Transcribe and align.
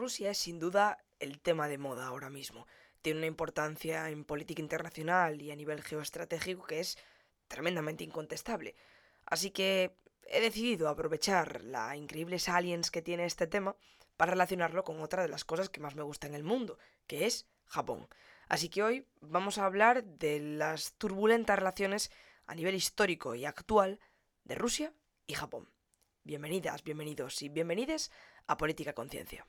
Rusia 0.00 0.30
es 0.30 0.38
sin 0.38 0.58
duda 0.58 1.04
el 1.18 1.40
tema 1.42 1.68
de 1.68 1.76
moda 1.76 2.06
ahora 2.06 2.30
mismo. 2.30 2.66
Tiene 3.02 3.18
una 3.18 3.26
importancia 3.26 4.08
en 4.08 4.24
política 4.24 4.62
internacional 4.62 5.42
y 5.42 5.50
a 5.50 5.56
nivel 5.56 5.82
geoestratégico 5.82 6.64
que 6.64 6.80
es 6.80 6.96
tremendamente 7.48 8.02
incontestable. 8.02 8.74
Así 9.26 9.50
que 9.50 9.94
he 10.24 10.40
decidido 10.40 10.88
aprovechar 10.88 11.62
la 11.64 11.94
increíble 11.98 12.38
salience 12.38 12.90
que 12.90 13.02
tiene 13.02 13.26
este 13.26 13.46
tema 13.46 13.76
para 14.16 14.30
relacionarlo 14.30 14.84
con 14.84 15.02
otra 15.02 15.20
de 15.20 15.28
las 15.28 15.44
cosas 15.44 15.68
que 15.68 15.80
más 15.80 15.94
me 15.94 16.02
gusta 16.02 16.26
en 16.26 16.34
el 16.34 16.44
mundo, 16.44 16.78
que 17.06 17.26
es 17.26 17.46
Japón. 17.66 18.08
Así 18.48 18.70
que 18.70 18.82
hoy 18.82 19.06
vamos 19.20 19.58
a 19.58 19.66
hablar 19.66 20.02
de 20.02 20.40
las 20.40 20.94
turbulentas 20.94 21.58
relaciones 21.58 22.10
a 22.46 22.54
nivel 22.54 22.74
histórico 22.74 23.34
y 23.34 23.44
actual 23.44 24.00
de 24.44 24.54
Rusia 24.54 24.94
y 25.26 25.34
Japón. 25.34 25.68
Bienvenidas, 26.24 26.84
bienvenidos 26.84 27.42
y 27.42 27.50
bienvenides 27.50 28.10
a 28.46 28.56
Política 28.56 28.94
Conciencia. 28.94 29.46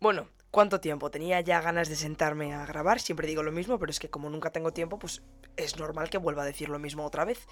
Bueno, 0.00 0.28
¿cuánto 0.52 0.80
tiempo? 0.80 1.10
Tenía 1.10 1.40
ya 1.40 1.60
ganas 1.60 1.88
de 1.88 1.96
sentarme 1.96 2.54
a 2.54 2.64
grabar, 2.66 3.00
siempre 3.00 3.26
digo 3.26 3.42
lo 3.42 3.50
mismo, 3.50 3.80
pero 3.80 3.90
es 3.90 3.98
que 3.98 4.08
como 4.08 4.30
nunca 4.30 4.52
tengo 4.52 4.72
tiempo, 4.72 4.96
pues 4.96 5.22
es 5.56 5.76
normal 5.76 6.08
que 6.08 6.18
vuelva 6.18 6.42
a 6.42 6.46
decir 6.46 6.68
lo 6.68 6.78
mismo 6.78 7.04
otra 7.04 7.24
vez. 7.24 7.48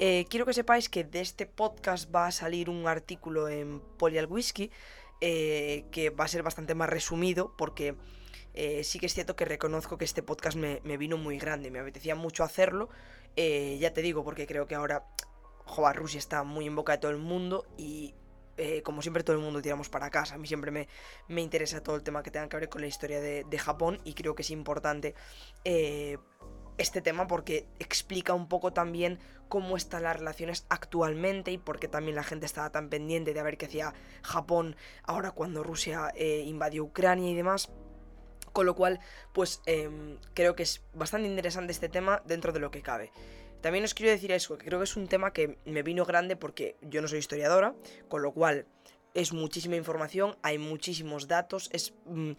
Eh, 0.00 0.24
quiero 0.28 0.44
que 0.44 0.54
sepáis 0.54 0.88
que 0.88 1.04
de 1.04 1.20
este 1.20 1.46
podcast 1.46 2.12
va 2.12 2.26
a 2.26 2.32
salir 2.32 2.68
un 2.68 2.88
artículo 2.88 3.48
en 3.48 3.78
Polial 3.96 4.26
Whisky, 4.26 4.72
eh, 5.20 5.84
que 5.92 6.10
va 6.10 6.24
a 6.24 6.28
ser 6.28 6.42
bastante 6.42 6.74
más 6.74 6.88
resumido, 6.88 7.54
porque 7.56 7.94
eh, 8.54 8.82
sí 8.82 8.98
que 8.98 9.06
es 9.06 9.14
cierto 9.14 9.36
que 9.36 9.44
reconozco 9.44 9.96
que 9.96 10.04
este 10.04 10.24
podcast 10.24 10.56
me, 10.56 10.96
vino 10.96 11.16
muy 11.16 11.38
grande, 11.38 11.70
me 11.70 11.78
apetecía 11.78 12.16
mucho 12.16 12.42
hacerlo, 12.42 12.88
ya 13.36 13.92
te 13.92 14.02
digo, 14.02 14.24
porque 14.24 14.48
creo 14.48 14.66
que 14.66 14.74
ahora, 14.74 15.06
joder, 15.64 15.94
Rusia 15.94 16.18
está 16.18 16.42
muy 16.42 16.66
en 16.66 16.74
boca 16.74 16.92
de 16.92 16.98
todo 16.98 17.12
el 17.12 17.18
mundo 17.18 17.66
y 17.78 18.14
eh, 18.56 18.82
como 18.82 19.02
siempre 19.02 19.24
todo 19.24 19.36
el 19.36 19.42
mundo 19.42 19.62
tiramos 19.62 19.88
para 19.88 20.10
casa. 20.10 20.34
A 20.34 20.38
mí 20.38 20.46
siempre 20.46 20.70
me, 20.70 20.88
me, 21.28 21.40
interesa 21.40 21.82
todo 21.82 21.96
el 21.96 22.02
tema 22.02 22.22
que 22.22 22.30
tenga 22.30 22.48
que 22.48 22.56
ver 22.56 22.68
con 22.68 22.80
la 22.80 22.86
historia 22.86 23.20
de, 23.20 23.58
Japón 23.58 23.98
y 24.04 24.14
creo 24.14 24.34
que 24.34 24.42
es 24.42 24.50
importante 24.50 25.14
eh, 25.64 26.18
este 26.76 27.00
tema 27.00 27.26
porque 27.26 27.66
explica 27.78 28.34
un 28.34 28.48
poco 28.48 28.72
también 28.72 29.18
cómo 29.48 29.76
están 29.76 30.02
las 30.02 30.18
relaciones 30.18 30.66
actualmente 30.68 31.52
y 31.52 31.58
por 31.58 31.78
qué 31.78 31.88
también 31.88 32.16
la 32.16 32.24
gente 32.24 32.46
estaba 32.46 32.70
tan 32.70 32.88
pendiente 32.88 33.32
de 33.32 33.42
ver 33.42 33.56
qué 33.56 33.66
hacía 33.66 33.94
Japón 34.22 34.76
ahora 35.04 35.30
cuando 35.30 35.62
Rusia 35.62 36.12
eh, 36.16 36.42
invadió 36.44 36.84
Ucrania 36.84 37.30
y 37.30 37.34
demás. 37.34 37.70
Con 38.52 38.66
lo 38.66 38.76
cual, 38.76 39.00
pues 39.32 39.62
em, 39.66 40.18
creo 40.32 40.54
que 40.54 40.62
es 40.62 40.84
bastante 40.94 41.26
interesante 41.26 41.72
este 41.72 41.88
tema 41.88 42.22
dentro 42.24 42.52
de 42.52 42.60
lo 42.60 42.70
que 42.70 42.82
cabe. 42.82 43.10
También 43.64 43.86
os 43.86 43.94
quiero 43.94 44.12
decir 44.12 44.30
eso, 44.30 44.58
que 44.58 44.66
creo 44.66 44.78
que 44.78 44.84
es 44.84 44.94
un 44.94 45.08
tema 45.08 45.32
que 45.32 45.56
me 45.64 45.82
vino 45.82 46.04
grande 46.04 46.36
porque 46.36 46.76
yo 46.82 47.00
no 47.00 47.08
soy 47.08 47.20
historiadora, 47.20 47.74
con 48.08 48.20
lo 48.20 48.30
cual 48.30 48.66
es 49.14 49.32
muchísima 49.32 49.74
información, 49.74 50.36
hay 50.42 50.58
muchísimos 50.58 51.28
datos, 51.28 51.70
es, 51.72 51.94
mm, 52.04 52.32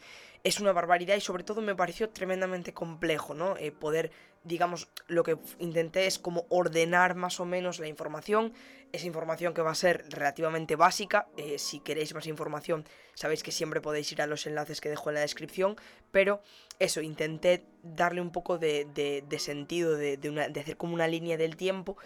es 0.43 0.59
una 0.59 0.71
barbaridad 0.71 1.15
y 1.15 1.21
sobre 1.21 1.43
todo 1.43 1.61
me 1.61 1.73
pareció 1.73 2.11
tremendamente 2.11 2.75
complejo, 2.75 3.33
¿no? 3.33 3.57
Eh, 3.57 3.71
poder, 3.71 4.11
digamos, 4.43 4.87
lo 5.07 5.23
que 5.23 5.39
intenté 5.57 6.05
es 6.05 6.19
como 6.19 6.45
ordenar 6.49 7.15
más 7.15 7.39
o 7.39 7.45
menos 7.45 7.79
la 7.79 7.87
información, 7.87 8.53
esa 8.95 9.07
información 9.07 9.53
que 9.53 9.61
va 9.61 9.71
a 9.71 9.75
ser 9.75 10.05
relativamente 10.09 10.75
básica, 10.75 11.27
eh, 11.37 11.57
si 11.59 11.79
queréis 11.79 12.13
más 12.13 12.27
información 12.27 12.85
sabéis 13.13 13.43
que 13.43 13.51
siempre 13.51 13.81
podéis 13.81 14.11
ir 14.11 14.21
a 14.21 14.27
los 14.27 14.45
enlaces 14.45 14.81
que 14.81 14.89
dejo 14.89 15.09
en 15.09 15.15
la 15.15 15.21
descripción, 15.21 15.77
pero 16.11 16.41
eso, 16.79 17.01
intenté 17.01 17.65
darle 17.81 18.21
un 18.21 18.31
poco 18.31 18.57
de, 18.57 18.85
de, 18.85 19.39
sentido, 19.39 19.95
de, 19.95 20.17
de 20.17 20.59
hacer 20.59 20.77
como 20.77 20.93
una 20.93 21.07
línea 21.07 21.37
del 21.37 21.55
tiempo 21.55 21.97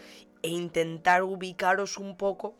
e 0.43 0.49
intentar 0.49 1.23
ubicaros 1.23 1.97
un 1.97 2.15
poco 2.15 2.55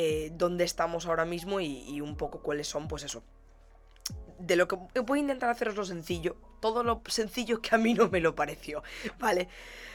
eh, 0.00 0.30
dónde 0.32 0.62
estamos 0.62 1.06
ahora 1.06 1.24
mismo 1.24 1.60
y, 1.60 2.00
un 2.00 2.16
poco 2.16 2.40
cuáles 2.40 2.68
son, 2.68 2.86
pues 2.86 3.02
eso. 3.02 3.24
De 4.38 4.56
lo 4.56 4.68
que 4.68 4.76
voy 5.00 5.18
a 5.18 5.22
intentar 5.22 5.50
haceros 5.50 5.76
lo 5.76 5.84
sencillo, 5.84 6.36
todo 6.60 6.82
lo 6.82 7.02
sencillo 7.06 7.60
que 7.60 7.74
a 7.74 7.78
mí 7.78 7.94
no 7.94 8.08
me 8.08 8.20
lo 8.20 8.34
pareció, 8.34 8.82
¿vale? 9.18 9.48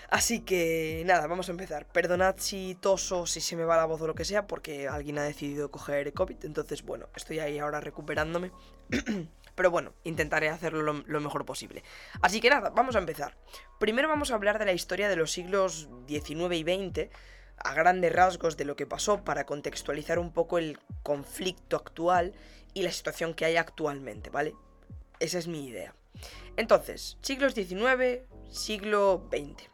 Así 0.10 0.42
que 0.42 1.02
nada, 1.06 1.26
vamos 1.26 1.50
a 1.50 1.54
empezar. 1.54 1.88
Perdonad 1.88 2.36
si 2.38 2.78
toso, 2.80 3.26
si 3.26 3.42
se 3.42 3.56
me 3.56 3.64
va 3.64 3.78
la 3.78 3.86
voz 3.86 4.00
o 4.02 4.08
lo 4.08 4.14
que 4.14 4.26
sea, 4.26 4.46
porque 4.46 4.88
alguien 4.88 5.18
ha 5.18 5.24
decidido 5.24 5.72
coger 5.72 6.14
COVID, 6.14 6.46
entonces 6.46 6.84
bueno, 6.84 7.08
estoy 7.16 7.40
ahí 7.40 7.58
ahora 7.58 7.82
recuperándome. 7.82 8.52
Pero 9.56 9.72
bueno, 9.72 9.94
intentaré 10.04 10.50
hacerlo 10.50 10.82
lo, 10.82 11.04
lo, 11.06 11.20
mejor 11.20 11.46
posible. 11.46 11.84
Así 12.22 12.42
que 12.42 12.50
nada, 12.50 12.70
vamos 12.70 12.96
a 12.96 13.00
empezar. 13.00 13.38
Primero 13.80 14.08
vamos 14.08 14.32
a 14.32 14.36
hablar 14.36 14.60
de 14.60 14.66
la 14.66 14.74
historia 14.74 15.10
de 15.10 15.16
los 15.16 15.32
siglos 15.32 15.90
XIX 16.08 16.54
y 16.54 16.64
XX, 16.64 17.10
a 17.58 17.74
grandes 17.74 18.14
rasgos 18.14 18.58
de 18.58 18.66
lo 18.66 18.76
que 18.76 18.86
pasó 18.86 19.24
para 19.24 19.46
contextualizar 19.46 20.20
un 20.20 20.32
poco 20.32 20.58
el 20.58 20.80
conflicto 21.02 21.76
actual 21.76 22.34
y 22.74 22.84
la 22.84 22.92
situación 22.92 23.34
que 23.34 23.46
hay 23.46 23.58
actualmente, 23.58 24.30
¿vale? 24.30 24.56
Esa 25.20 25.38
es 25.38 25.48
mi 25.48 25.68
idea. 25.68 25.96
Entonces, 26.58 27.18
siglos 27.22 27.54
XIX, 27.54 28.22
siglo 28.50 29.28
XX. 29.32 29.73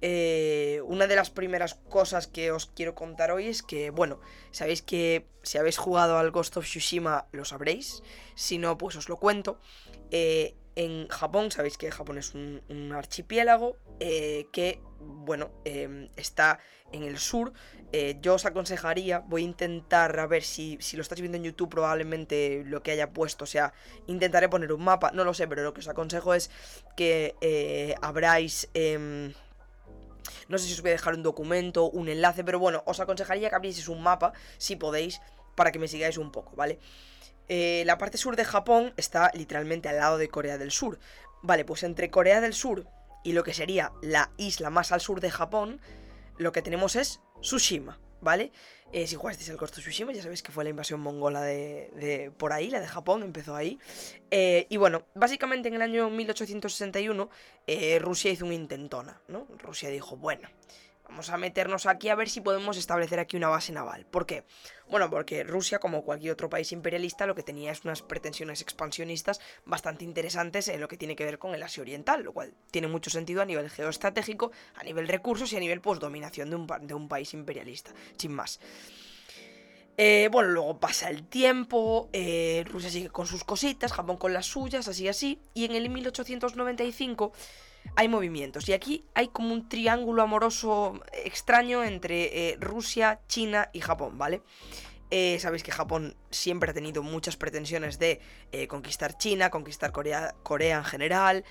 Eh, 0.00 0.80
una 0.84 1.06
de 1.06 1.16
las 1.16 1.30
primeras 1.30 1.74
cosas 1.74 2.26
que 2.26 2.52
os 2.52 2.66
quiero 2.66 2.94
contar 2.94 3.30
hoy 3.30 3.48
es 3.48 3.62
que, 3.62 3.90
bueno, 3.90 4.20
sabéis 4.50 4.82
que 4.82 5.26
si 5.42 5.58
habéis 5.58 5.78
jugado 5.78 6.18
al 6.18 6.30
Ghost 6.30 6.56
of 6.56 6.64
Tsushima 6.64 7.26
lo 7.32 7.44
sabréis, 7.44 8.02
si 8.34 8.58
no, 8.58 8.78
pues 8.78 8.96
os 8.96 9.08
lo 9.08 9.16
cuento. 9.16 9.60
Eh, 10.10 10.54
en 10.78 11.08
Japón, 11.08 11.50
sabéis 11.50 11.76
que 11.76 11.90
Japón 11.90 12.18
es 12.18 12.34
un, 12.34 12.92
archipiélago 12.94 13.76
eh, 13.98 14.46
que, 14.52 14.80
bueno, 15.00 15.50
em, 15.64 16.08
está 16.14 16.60
en 16.92 17.02
el 17.02 17.18
sur. 17.18 17.52
Eh, 17.90 18.16
yo 18.20 18.34
os 18.34 18.46
aconsejaría, 18.46 19.18
voy 19.18 19.42
a 19.42 19.44
intentar 19.46 20.16
a 20.20 20.28
ver 20.28 20.44
si, 20.44 20.78
si 20.80 20.96
lo 20.96 21.02
estáis 21.02 21.20
viendo 21.20 21.36
en 21.36 21.42
YouTube, 21.42 21.68
probablemente 21.68 22.62
lo 22.64 22.84
que 22.84 22.92
haya 22.92 23.10
puesto, 23.12 23.42
o 23.42 23.46
sea, 23.48 23.72
intentaré 24.06 24.48
poner 24.48 24.72
un 24.72 24.84
mapa, 24.84 25.10
no 25.10 25.24
lo 25.24 25.34
sé, 25.34 25.48
pero 25.48 25.64
lo 25.64 25.74
que 25.74 25.80
os 25.80 25.88
aconsejo 25.88 26.32
es 26.32 26.48
que 26.96 27.34
eh, 27.40 27.96
abráis... 28.00 28.68
No 30.48 30.58
sé 30.58 30.66
si 30.66 30.74
os 30.74 30.80
voy 30.80 30.90
a 30.90 30.92
dejar 30.94 31.14
un 31.14 31.22
documento, 31.22 31.90
un 31.90 32.08
enlace, 32.08 32.44
pero 32.44 32.58
bueno, 32.58 32.82
os 32.86 33.00
aconsejaría 33.00 33.48
que 33.48 33.56
abrieseis 33.56 33.88
un 33.88 34.02
mapa, 34.02 34.32
si 34.58 34.76
podéis, 34.76 35.20
para 35.54 35.72
que 35.72 35.78
me 35.78 35.88
sigáis 35.88 36.18
un 36.18 36.30
poco, 36.30 36.54
¿vale? 36.56 36.78
Eh, 37.48 37.82
la 37.86 37.96
parte 37.98 38.18
sur 38.18 38.36
de 38.36 38.44
Japón 38.44 38.92
está 38.96 39.30
literalmente 39.34 39.88
al 39.88 39.96
lado 39.96 40.18
de 40.18 40.28
Corea 40.28 40.58
del 40.58 40.70
Sur. 40.70 40.98
Vale, 41.42 41.64
pues 41.64 41.82
entre 41.82 42.10
Corea 42.10 42.40
del 42.40 42.52
Sur 42.52 42.86
y 43.24 43.32
lo 43.32 43.42
que 43.42 43.54
sería 43.54 43.92
la 44.02 44.30
isla 44.36 44.70
más 44.70 44.92
al 44.92 45.00
sur 45.00 45.20
de 45.20 45.30
Japón, 45.30 45.80
lo 46.36 46.52
que 46.52 46.62
tenemos 46.62 46.96
es 46.96 47.20
Tsushima, 47.40 47.98
¿vale? 48.20 48.52
Eh, 48.92 49.06
si 49.06 49.16
jugasteis 49.16 49.48
el 49.50 49.56
Ghost 49.56 49.76
of 49.76 49.84
Tsushima, 49.84 50.12
ya 50.12 50.22
sabéis 50.22 50.42
que 50.42 50.50
fue 50.50 50.64
la 50.64 50.70
invasión 50.70 51.00
mongola 51.00 51.42
de, 51.42 52.32
por 52.38 52.52
ahí, 52.52 52.70
la 52.70 52.80
de 52.80 52.86
Japón, 52.86 53.22
empezó 53.22 53.54
ahí. 53.54 53.78
Eh, 54.30 54.66
y 54.68 54.76
bueno, 54.76 55.04
básicamente 55.14 55.68
en 55.68 55.74
el 55.74 55.82
año 55.82 56.08
1861 56.10 57.28
Rusia 58.00 58.30
hizo 58.30 58.46
un 58.46 58.52
intentona, 58.52 59.20
¿no? 59.28 59.46
Rusia 59.58 59.90
dijo, 59.90 60.16
bueno, 60.16 60.48
Vamos 61.08 61.30
a 61.30 61.38
meternos 61.38 61.86
aquí 61.86 62.10
a 62.10 62.14
ver 62.14 62.28
si 62.28 62.42
podemos 62.42 62.76
establecer 62.76 63.18
aquí 63.18 63.36
una 63.36 63.48
base 63.48 63.72
naval. 63.72 64.04
¿Por 64.04 64.26
qué? 64.26 64.44
Bueno, 64.88 65.08
porque 65.08 65.42
Rusia, 65.42 65.78
como 65.78 66.04
cualquier 66.04 66.32
otro 66.32 66.50
país 66.50 66.70
imperialista, 66.70 67.26
lo 67.26 67.34
que 67.34 67.42
tenía 67.42 67.72
es 67.72 67.82
unas 67.84 68.02
pretensiones 68.02 68.60
expansionistas 68.60 69.40
bastante 69.64 70.04
interesantes 70.04 70.68
en 70.68 70.80
lo 70.80 70.86
que 70.86 70.98
tiene 70.98 71.16
que 71.16 71.24
ver 71.24 71.38
con 71.38 71.54
el 71.54 71.62
Asia 71.62 71.80
Oriental, 71.80 72.22
lo 72.22 72.32
cual 72.32 72.52
tiene 72.70 72.88
mucho 72.88 73.08
sentido 73.08 73.40
a 73.40 73.46
nivel 73.46 73.70
geoestratégico, 73.70 74.52
a 74.74 74.84
nivel 74.84 75.08
recursos 75.08 75.52
y 75.52 75.56
a 75.56 75.60
nivel 75.60 75.80
pues, 75.80 75.98
dominación 75.98 76.50
de 76.50 76.56
un, 76.56 76.66
de 76.82 76.94
un 76.94 77.08
país 77.08 77.32
imperialista, 77.32 77.90
sin 78.18 78.32
más. 78.32 78.60
Eh, 79.96 80.28
bueno, 80.30 80.50
luego 80.50 80.78
pasa 80.78 81.10
el 81.10 81.26
tiempo, 81.26 82.08
eh, 82.12 82.64
Rusia 82.68 82.90
sigue 82.90 83.08
con 83.08 83.26
sus 83.26 83.42
cositas, 83.42 83.92
Japón 83.92 84.16
con 84.16 84.32
las 84.32 84.46
suyas, 84.46 84.86
así 84.86 85.08
así, 85.08 85.40
y 85.54 85.64
en 85.64 85.72
el 85.72 85.90
1895 85.90 87.32
hay 87.96 88.08
movimientos. 88.08 88.68
Y 88.68 88.72
aquí 88.72 89.04
hay 89.14 89.28
como 89.28 89.52
un 89.52 89.68
triángulo 89.68 90.22
amoroso 90.22 91.00
extraño 91.12 91.84
entre 91.84 92.50
eh, 92.50 92.56
Rusia, 92.60 93.20
China 93.28 93.70
y 93.72 93.80
Japón, 93.80 94.18
¿vale? 94.18 94.42
Eh, 95.10 95.38
sabéis 95.40 95.62
que 95.62 95.72
Japón 95.72 96.14
siempre 96.30 96.70
ha 96.70 96.74
tenido 96.74 97.02
muchas 97.02 97.36
pretensiones 97.36 97.98
de 97.98 98.20
eh, 98.52 98.68
conquistar 98.68 99.16
China, 99.16 99.48
conquistar 99.48 99.90
Corea, 99.90 100.34
Corea 100.42 100.78
en 100.78 100.84
general. 100.84 101.44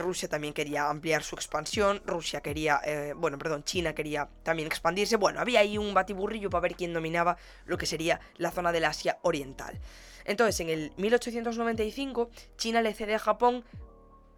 Rusia 0.00 0.28
también 0.28 0.54
quería 0.54 0.88
ampliar 0.88 1.22
su 1.22 1.34
expansión. 1.34 2.00
Rusia 2.06 2.40
quería, 2.40 2.80
bueno, 3.16 3.36
perdón, 3.36 3.64
China 3.64 3.94
quería 3.94 4.30
también 4.44 4.68
expandirse. 4.68 5.16
Bueno, 5.16 5.40
había 5.40 5.60
ahí 5.60 5.76
un 5.76 5.92
batiburrillo 5.92 6.48
para 6.48 6.62
ver 6.62 6.76
quién 6.76 6.94
dominaba 6.94 7.36
lo 7.66 7.76
que 7.76 7.84
sería 7.84 8.20
la 8.36 8.52
zona 8.52 8.72
del 8.72 8.84
Asia 8.84 9.18
Oriental. 9.22 9.78
Entonces, 10.26 10.60
en 10.60 10.70
el 10.70 10.92
1895, 10.96 12.30
China 12.56 12.82
le 12.82 12.94
cede 12.94 13.14
a 13.14 13.18
Japón 13.18 13.64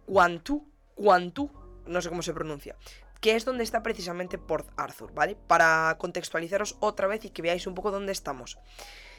Guantú 0.07 0.68
Guantú, 0.99 1.49
no 1.87 2.01
sé 2.01 2.09
cómo 2.09 2.21
se 2.21 2.33
pronuncia, 2.33 2.75
que 3.21 3.35
es 3.35 3.45
donde 3.45 3.63
está 3.63 3.81
precisamente 3.81 4.37
Port 4.37 4.69
Arthur, 4.77 5.13
¿vale? 5.13 5.35
Para 5.47 5.95
contextualizaros 5.97 6.77
otra 6.81 7.07
vez 7.07 7.25
y 7.25 7.29
que 7.29 7.41
veáis 7.41 7.65
un 7.67 7.73
poco 7.73 7.89
dónde 7.89 8.11
estamos. 8.11 8.59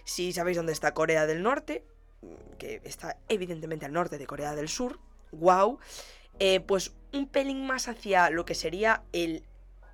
Si 0.04 0.32
sabéis 0.32 0.58
dónde 0.58 0.72
está 0.72 0.94
Corea 0.94 1.26
del 1.26 1.42
Norte, 1.42 1.84
que 2.58 2.82
está 2.84 3.16
evidentemente 3.28 3.86
al 3.86 3.92
norte 3.92 4.18
de 4.18 4.26
Corea 4.26 4.54
del 4.54 4.68
Sur, 4.68 5.00
wow. 5.32 5.78
eh, 6.38 6.60
pues 6.60 6.92
un 7.12 7.26
pelín 7.26 7.66
más 7.66 7.88
hacia 7.88 8.28
lo 8.30 8.44
que 8.44 8.54
sería 8.54 9.02
el 9.12 9.42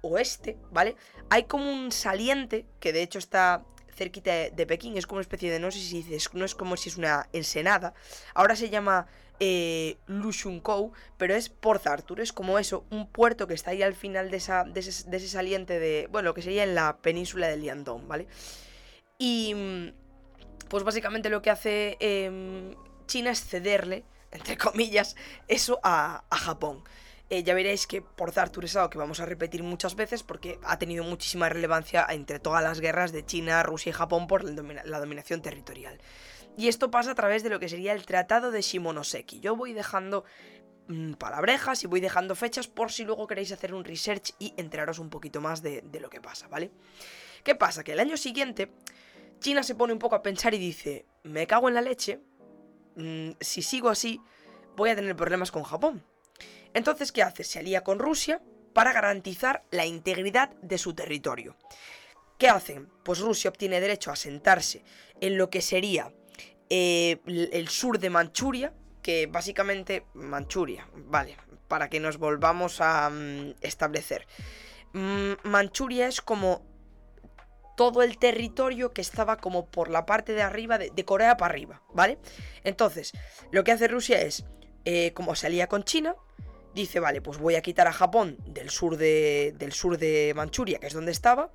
oeste, 0.03 0.59
¿vale? 0.73 0.97
Hay 1.31 1.45
como 1.45 1.71
un 1.71 1.93
saliente, 1.93 2.67
que 2.81 2.93
de 2.93 3.03
hecho 3.03 3.19
está 3.19 3.65
cerquita 3.95 4.51
de, 4.51 4.67
Pekín, 4.67 4.97
es 4.97 5.07
como 5.07 5.19
una 5.19 5.23
especie 5.23 5.51
de, 5.51 5.59
no 5.59 5.71
sé 5.71 5.79
si 5.79 6.03
dices, 6.03 6.29
no 6.35 6.45
es 6.45 6.55
como 6.55 6.77
si 6.77 6.91
es 6.91 6.97
una 6.97 7.29
ensenada, 7.33 7.95
ahora 8.35 8.55
se 8.55 8.69
llama 8.69 9.07
eh, 9.41 9.99
Lushunkou, 10.07 10.93
pero 11.17 11.35
es 11.35 11.49
Port 11.49 11.87
Arthur, 11.87 12.21
es 12.21 12.33
como 12.33 12.59
eso, 12.59 12.85
un 12.91 13.07
puerto 13.07 13.47
que 13.47 13.55
está 13.55 13.73
ahí 13.73 13.83
al 13.83 13.95
final 13.95 14.31
de, 14.31 14.39
esa, 14.39 14.65
de, 14.65 14.81
ese, 14.81 15.29
saliente 15.29 15.79
de, 15.79 16.09
bueno, 16.11 16.31
lo 16.31 16.35
que 16.35 16.43
sería 16.43 16.65
en 16.65 16.75
la 16.75 16.99
península 16.99 17.49
de 17.49 17.57
Liandong, 17.57 18.09
¿vale? 18.09 18.27
Y 19.19 19.55
mm, 19.55 19.89
pues 20.69 20.85
básicamente 20.85 21.29
lo 21.29 21.43
que 21.43 21.51
hace 21.51 21.97
em, 22.01 22.75
China 23.07 23.31
es 23.31 23.45
cederle, 23.45 24.05
entre 24.33 24.57
comillas, 24.57 25.17
eso 25.49 25.81
a, 25.83 26.25
Japón. 26.31 26.83
Eh, 27.29 27.43
ya 27.43 27.55
veréis 27.55 27.89
que 27.89 28.03
Port 28.03 28.39
Arthur 28.39 28.67
es 28.67 28.77
algo 28.77 28.89
que 28.89 28.99
vamos 28.99 29.19
a 29.19 29.27
repetir 29.27 29.65
muchas 29.65 29.97
veces 29.97 30.23
porque 30.23 30.61
ha 30.63 30.79
tenido 30.79 31.03
muchísima 31.03 31.49
relevancia 31.49 32.07
entre 32.09 32.39
todas 32.39 32.63
las 32.63 32.79
guerras 32.81 33.11
de 33.11 33.27
China, 33.27 33.65
Rusia 33.65 33.91
y 33.91 33.93
Japón 33.93 34.29
por 34.29 34.45
la 34.45 35.01
dominación 35.01 35.43
territorial. 35.43 35.99
Y 36.57 36.69
esto 36.69 36.91
pasa 36.91 37.11
a 37.11 37.15
través 37.15 37.43
de 37.43 37.51
lo 37.51 37.61
que 37.61 37.69
sería 37.69 37.93
el 37.93 38.07
Tratado 38.07 38.51
de 38.51 38.63
Shimonoseki. 38.63 39.41
Yo 39.41 39.57
voy 39.57 39.75
dejando 39.75 40.25
mm, 40.89 41.13
palabrejas 41.15 41.85
y 41.85 41.87
voy 41.87 42.01
dejando 42.01 42.35
fechas 42.35 42.67
por 42.67 42.91
si 42.91 43.05
luego 43.05 43.27
queréis 43.27 43.53
hacer 43.53 43.75
un 43.75 43.85
research 43.85 44.33
y 44.39 44.55
enteraros 44.57 44.99
un 44.99 45.11
poquito 45.11 45.41
más 45.41 45.63
de, 45.63 45.83
lo 46.01 46.09
que 46.09 46.21
pasa, 46.21 46.49
¿vale? 46.49 46.71
¿Qué 47.45 47.55
pasa? 47.55 47.85
Que 47.85 47.93
el 47.93 48.01
año 48.01 48.17
siguiente 48.17 48.73
China 49.39 49.63
se 49.63 49.75
pone 49.75 49.93
un 49.93 49.99
poco 49.99 50.15
a 50.15 50.23
pensar 50.23 50.55
y 50.55 50.59
dice, 50.59 51.07
me 51.25 51.47
cago 51.47 51.69
en 51.69 51.75
la 51.75 51.83
leche, 51.83 52.21
mm, 52.97 53.33
si 53.41 53.63
sigo 53.63 53.91
así 53.91 54.21
voy 54.77 54.91
a 54.91 54.97
tener 54.97 55.15
problemas 55.15 55.51
con 55.51 55.63
Japón. 55.63 56.05
Entonces, 56.75 57.13
¿qué 57.13 57.23
hace? 57.23 57.45
Se 57.45 57.59
alía 57.59 57.85
con 57.85 57.99
Rusia 57.99 58.43
para 58.73 58.93
garantizar 58.93 59.65
la 59.71 59.87
integridad 59.87 60.51
de 60.61 60.79
su 60.79 60.95
territorio. 60.95 61.57
¿Qué 62.39 62.49
hacen? 62.49 62.91
Pues 63.03 63.21
Rusia 63.21 63.49
obtiene 63.49 63.81
derecho 63.81 64.11
a 64.11 64.17
sentarse 64.17 64.85
en 65.21 65.39
lo 65.39 65.49
que 65.49 65.63
sería 65.63 66.13
eh, 66.71 67.21
el 67.27 67.69
sur 67.69 67.99
de 67.99 68.11
Manchuria, 68.11 68.73
que 69.03 69.27
básicamente 69.27 70.05
Manchuria, 70.15 70.89
vale, 70.95 71.37
para 71.69 71.89
que 71.89 72.01
nos 72.01 72.19
volvamos 72.19 72.81
a 72.81 73.09
mm, 73.11 73.55
establecer. 73.61 74.27
Mm, 74.93 75.33
Manchuria 75.45 76.09
es 76.09 76.21
como 76.21 76.63
todo 77.77 78.03
el 78.03 78.19
territorio 78.19 78.93
que 78.93 79.03
estaba 79.03 79.37
como 79.37 79.67
por 79.67 79.91
la 79.91 80.07
parte 80.07 80.33
de 80.33 80.43
arriba, 80.43 80.79
de, 80.79 81.05
Corea 81.05 81.37
para 81.37 81.53
arriba, 81.53 81.83
¿vale? 81.93 82.19
Entonces, 82.65 83.13
lo 83.53 83.63
que 83.63 83.73
hace 83.73 83.87
Rusia 83.87 84.21
es, 84.23 84.45
eh, 84.85 85.13
como 85.13 85.35
salía 85.35 85.69
con 85.69 85.85
China, 85.85 86.17
dice, 86.75 87.01
vale, 87.01 87.21
pues 87.21 87.39
voy 87.39 87.55
a 87.55 87.63
quitar 87.63 87.87
a 87.87 87.93
Japón 87.93 88.39
del 88.47 88.71
sur 88.71 88.97
de, 88.97 89.55
del 89.57 89.73
sur 89.73 89.99
de 89.99 90.33
Manchuria, 90.35 90.79
que 90.79 90.87
es 90.87 90.95
donde 90.95 91.13
estaba, 91.13 91.53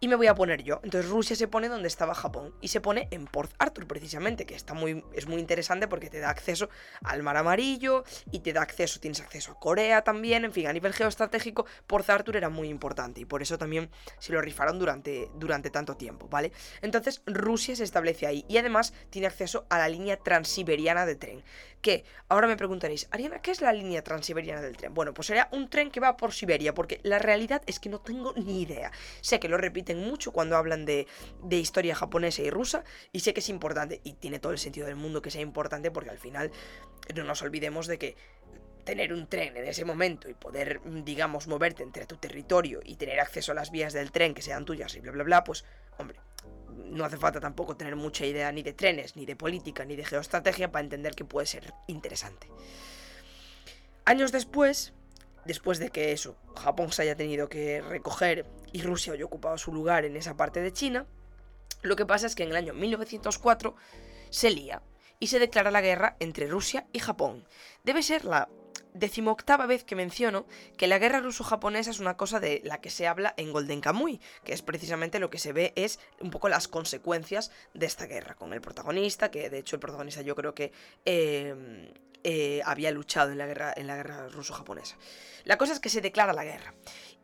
y 0.00 0.08
me 0.08 0.16
voy 0.16 0.26
a 0.26 0.34
poner 0.34 0.62
yo. 0.62 0.80
Entonces 0.82 1.10
Rusia 1.10 1.36
se 1.36 1.48
pone 1.48 1.68
donde 1.68 1.88
estaba 1.88 2.14
Japón 2.14 2.54
y 2.60 2.68
se 2.68 2.80
pone 2.80 3.08
en 3.10 3.26
Port 3.26 3.52
Arthur 3.58 3.86
precisamente, 3.86 4.46
que 4.46 4.54
está 4.54 4.74
muy, 4.74 5.04
es 5.14 5.26
muy 5.26 5.40
interesante 5.40 5.88
porque 5.88 6.10
te 6.10 6.20
da 6.20 6.30
acceso 6.30 6.68
al 7.02 7.22
mar 7.22 7.36
amarillo 7.36 8.04
y 8.30 8.40
te 8.40 8.52
da 8.52 8.62
acceso, 8.62 9.00
tienes 9.00 9.20
acceso 9.20 9.52
a 9.52 9.60
Corea 9.60 10.02
también, 10.02 10.44
en 10.44 10.52
fin, 10.52 10.66
a 10.66 10.72
nivel 10.72 10.92
geoestratégico 10.92 11.66
Port 11.86 12.08
Arthur 12.10 12.36
era 12.36 12.48
muy 12.48 12.68
importante 12.68 13.20
y 13.20 13.24
por 13.24 13.42
eso 13.42 13.58
también 13.58 13.90
se 14.18 14.32
lo 14.32 14.40
rifaron 14.40 14.78
durante, 14.78 15.30
durante 15.34 15.70
tanto 15.70 15.96
tiempo, 15.96 16.28
¿vale? 16.28 16.52
Entonces 16.82 17.22
Rusia 17.26 17.76
se 17.76 17.84
establece 17.84 18.26
ahí 18.26 18.44
y 18.48 18.58
además 18.58 18.92
tiene 19.10 19.26
acceso 19.26 19.66
a 19.70 19.78
la 19.78 19.88
línea 19.88 20.16
transiberiana 20.16 21.06
de 21.06 21.16
tren, 21.16 21.44
que 21.84 22.02
ahora 22.30 22.46
me 22.46 22.56
preguntaréis, 22.56 23.08
Ariana, 23.10 23.42
¿qué 23.42 23.50
es 23.50 23.60
la 23.60 23.70
línea 23.70 24.02
transiberiana 24.02 24.62
del 24.62 24.74
tren? 24.74 24.94
Bueno, 24.94 25.12
pues 25.12 25.26
sería 25.26 25.50
un 25.52 25.68
tren 25.68 25.90
que 25.90 26.00
va 26.00 26.16
por 26.16 26.32
Siberia, 26.32 26.72
porque 26.72 26.98
la 27.02 27.18
realidad 27.18 27.60
es 27.66 27.78
que 27.78 27.90
no 27.90 28.00
tengo 28.00 28.32
ni 28.36 28.62
idea. 28.62 28.90
Sé 29.20 29.38
que 29.38 29.50
lo 29.50 29.58
repiten 29.58 29.98
mucho 29.98 30.32
cuando 30.32 30.56
hablan 30.56 30.86
de, 30.86 31.06
historia 31.50 31.94
japonesa 31.94 32.40
y 32.40 32.48
rusa 32.48 32.84
y 33.12 33.20
sé 33.20 33.34
que 33.34 33.40
es 33.40 33.50
importante 33.50 34.00
y 34.02 34.14
tiene 34.14 34.38
todo 34.38 34.52
el 34.52 34.58
sentido 34.58 34.86
del 34.86 34.96
mundo 34.96 35.20
que 35.20 35.30
sea 35.30 35.42
importante 35.42 35.90
porque 35.90 36.08
al 36.08 36.18
final 36.18 36.50
no 37.14 37.22
nos 37.22 37.42
olvidemos 37.42 37.86
de 37.86 37.98
que 37.98 38.16
tener 38.84 39.12
un 39.12 39.26
tren 39.26 39.54
en 39.54 39.66
ese 39.66 39.84
momento 39.84 40.30
y 40.30 40.34
poder, 40.34 40.80
digamos, 41.04 41.48
moverte 41.48 41.82
entre 41.82 42.06
tu 42.06 42.16
territorio 42.16 42.80
y 42.82 42.96
tener 42.96 43.20
acceso 43.20 43.52
a 43.52 43.54
las 43.54 43.70
vías 43.70 43.92
del 43.92 44.10
tren 44.10 44.32
que 44.32 44.40
sean 44.40 44.64
tuyas 44.64 44.94
y 44.96 45.00
bla, 45.00 45.12
bla, 45.12 45.24
bla, 45.24 45.44
pues, 45.44 45.66
hombre, 45.98 46.18
no 46.76 47.04
hace 47.04 47.16
falta 47.16 47.40
tampoco 47.40 47.76
tener 47.76 47.96
mucha 47.96 48.26
idea 48.26 48.50
ni 48.52 48.62
de 48.62 48.72
trenes, 48.72 49.16
ni 49.16 49.26
de 49.26 49.36
política, 49.36 49.84
ni 49.84 49.96
de 49.96 50.04
geoestrategia 50.04 50.70
para 50.70 50.84
entender 50.84 51.14
que 51.14 51.24
puede 51.24 51.46
ser 51.46 51.72
interesante. 51.86 52.48
Años 54.04 54.32
después, 54.32 54.92
después 55.44 55.78
de 55.78 55.90
que 55.90 56.12
eso, 56.12 56.36
Japón 56.56 56.92
se 56.92 57.02
haya 57.02 57.16
tenido 57.16 57.48
que 57.48 57.80
recoger 57.80 58.46
y 58.72 58.82
Rusia 58.82 59.12
haya 59.12 59.24
ocupado 59.24 59.56
su 59.58 59.72
lugar 59.72 60.04
en 60.04 60.16
esa 60.16 60.36
parte 60.36 60.60
de 60.60 60.72
China, 60.72 61.06
lo 61.82 61.96
que 61.96 62.06
pasa 62.06 62.26
es 62.26 62.34
que 62.34 62.42
en 62.42 62.50
el 62.50 62.56
año 62.56 62.74
1904 62.74 63.74
se 64.30 64.50
lía 64.50 64.82
y 65.20 65.28
se 65.28 65.38
declara 65.38 65.70
la 65.70 65.80
guerra 65.80 66.16
entre 66.18 66.46
Rusia 66.46 66.86
y 66.92 66.98
Japón. 66.98 67.46
Debe 67.82 68.02
ser 68.02 68.24
la 68.24 68.48
decimoctava 68.94 69.66
vez 69.66 69.84
que 69.84 69.96
menciono 69.96 70.46
que 70.76 70.86
la 70.86 70.98
guerra 70.98 71.20
ruso-japonesa 71.20 71.90
es 71.90 72.00
una 72.00 72.16
cosa 72.16 72.40
de 72.40 72.62
la 72.64 72.80
que 72.80 72.90
se 72.90 73.06
habla 73.06 73.34
en 73.36 73.52
Golden 73.52 73.80
Kamuy, 73.80 74.20
que 74.44 74.54
es 74.54 74.62
precisamente 74.62 75.18
lo 75.18 75.30
que 75.30 75.38
se 75.38 75.52
ve 75.52 75.72
es 75.76 75.98
un 76.20 76.30
poco 76.30 76.48
las 76.48 76.68
consecuencias 76.68 77.50
de 77.74 77.86
esta 77.86 78.06
guerra, 78.06 78.34
con 78.34 78.52
el 78.52 78.60
protagonista, 78.60 79.30
que 79.30 79.50
de 79.50 79.58
hecho 79.58 79.76
el 79.76 79.80
protagonista 79.80 80.22
yo 80.22 80.34
creo 80.36 80.54
que 80.54 80.72
eh, 81.04 81.92
eh, 82.22 82.62
había 82.64 82.90
luchado 82.92 83.32
en 83.32 83.38
la 83.38 83.46
guerra, 83.46 83.74
en 83.76 83.86
la 83.86 83.96
guerra 83.96 84.28
ruso-japonesa. 84.28 84.96
La 85.44 85.58
cosa 85.58 85.74
es 85.74 85.80
que 85.80 85.90
se 85.90 86.00
declara 86.00 86.32
la 86.32 86.44
guerra. 86.44 86.72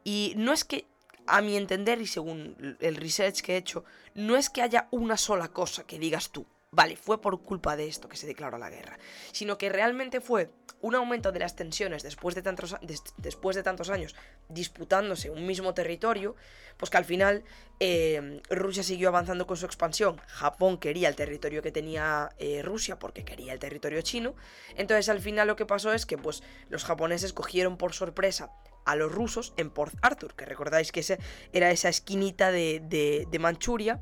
Y 0.04 0.34
no 0.36 0.52
es 0.52 0.64
que, 0.64 0.86
a 1.26 1.40
mi 1.40 1.56
entender 1.56 2.00
y 2.00 2.06
según 2.06 2.76
el 2.80 2.96
research 2.96 3.40
que 3.40 3.54
he 3.54 3.56
hecho, 3.56 3.84
no 4.14 4.36
es 4.36 4.50
que 4.50 4.62
haya 4.62 4.88
una 4.90 5.16
sola 5.16 5.48
cosa 5.48 5.84
que 5.84 5.98
digas 5.98 6.30
tú, 6.30 6.46
vale, 6.72 6.96
fue 6.96 7.20
por 7.20 7.42
culpa 7.42 7.76
de 7.76 7.88
esto 7.88 8.08
que 8.08 8.16
se 8.16 8.26
declaró 8.26 8.56
la 8.56 8.70
guerra, 8.70 8.98
sino 9.32 9.58
que 9.58 9.68
realmente 9.68 10.20
fue 10.20 10.50
un 10.80 10.94
aumento 10.94 11.32
de 11.32 11.40
las 11.40 11.56
tensiones 11.56 12.02
después 12.02 12.34
de 12.34 12.42
tantos, 12.42 12.76
después 13.16 13.56
de 13.56 13.62
tantos 13.62 13.90
años 13.90 14.14
disputándose 14.48 15.30
un 15.30 15.46
mismo 15.46 15.74
territorio, 15.74 16.36
pues 16.76 16.88
que 16.88 16.96
al 16.96 17.04
final 17.04 17.44
eh, 17.80 18.40
Rusia 18.50 18.84
siguió 18.84 19.08
avanzando 19.08 19.46
con 19.48 19.56
su 19.56 19.66
expansión, 19.66 20.20
Japón 20.28 20.78
quería 20.78 21.08
el 21.08 21.16
territorio 21.16 21.60
que 21.60 21.72
tenía 21.72 22.30
eh, 22.38 22.62
Rusia 22.62 22.98
porque 22.98 23.24
quería 23.24 23.52
el 23.52 23.58
territorio 23.58 24.00
chino, 24.02 24.36
entonces 24.76 25.08
al 25.08 25.20
final 25.20 25.48
lo 25.48 25.56
que 25.56 25.66
pasó 25.66 25.92
es 25.92 26.06
que 26.06 26.18
pues 26.18 26.42
los 26.68 26.84
japoneses 26.84 27.32
cogieron 27.32 27.76
por 27.78 27.94
sorpresa 27.94 28.52
a 28.86 28.96
los 28.96 29.12
rusos 29.12 29.52
en 29.56 29.70
Port 29.70 29.94
Arthur, 30.02 30.34
que 30.34 30.46
recordáis 30.46 30.92
que 30.92 31.00
ese 31.00 31.18
era 31.52 31.70
esa 31.70 31.88
esquinita 31.88 32.50
de, 32.50 32.80
de, 32.82 33.26
de 33.30 33.38
Manchuria, 33.38 34.00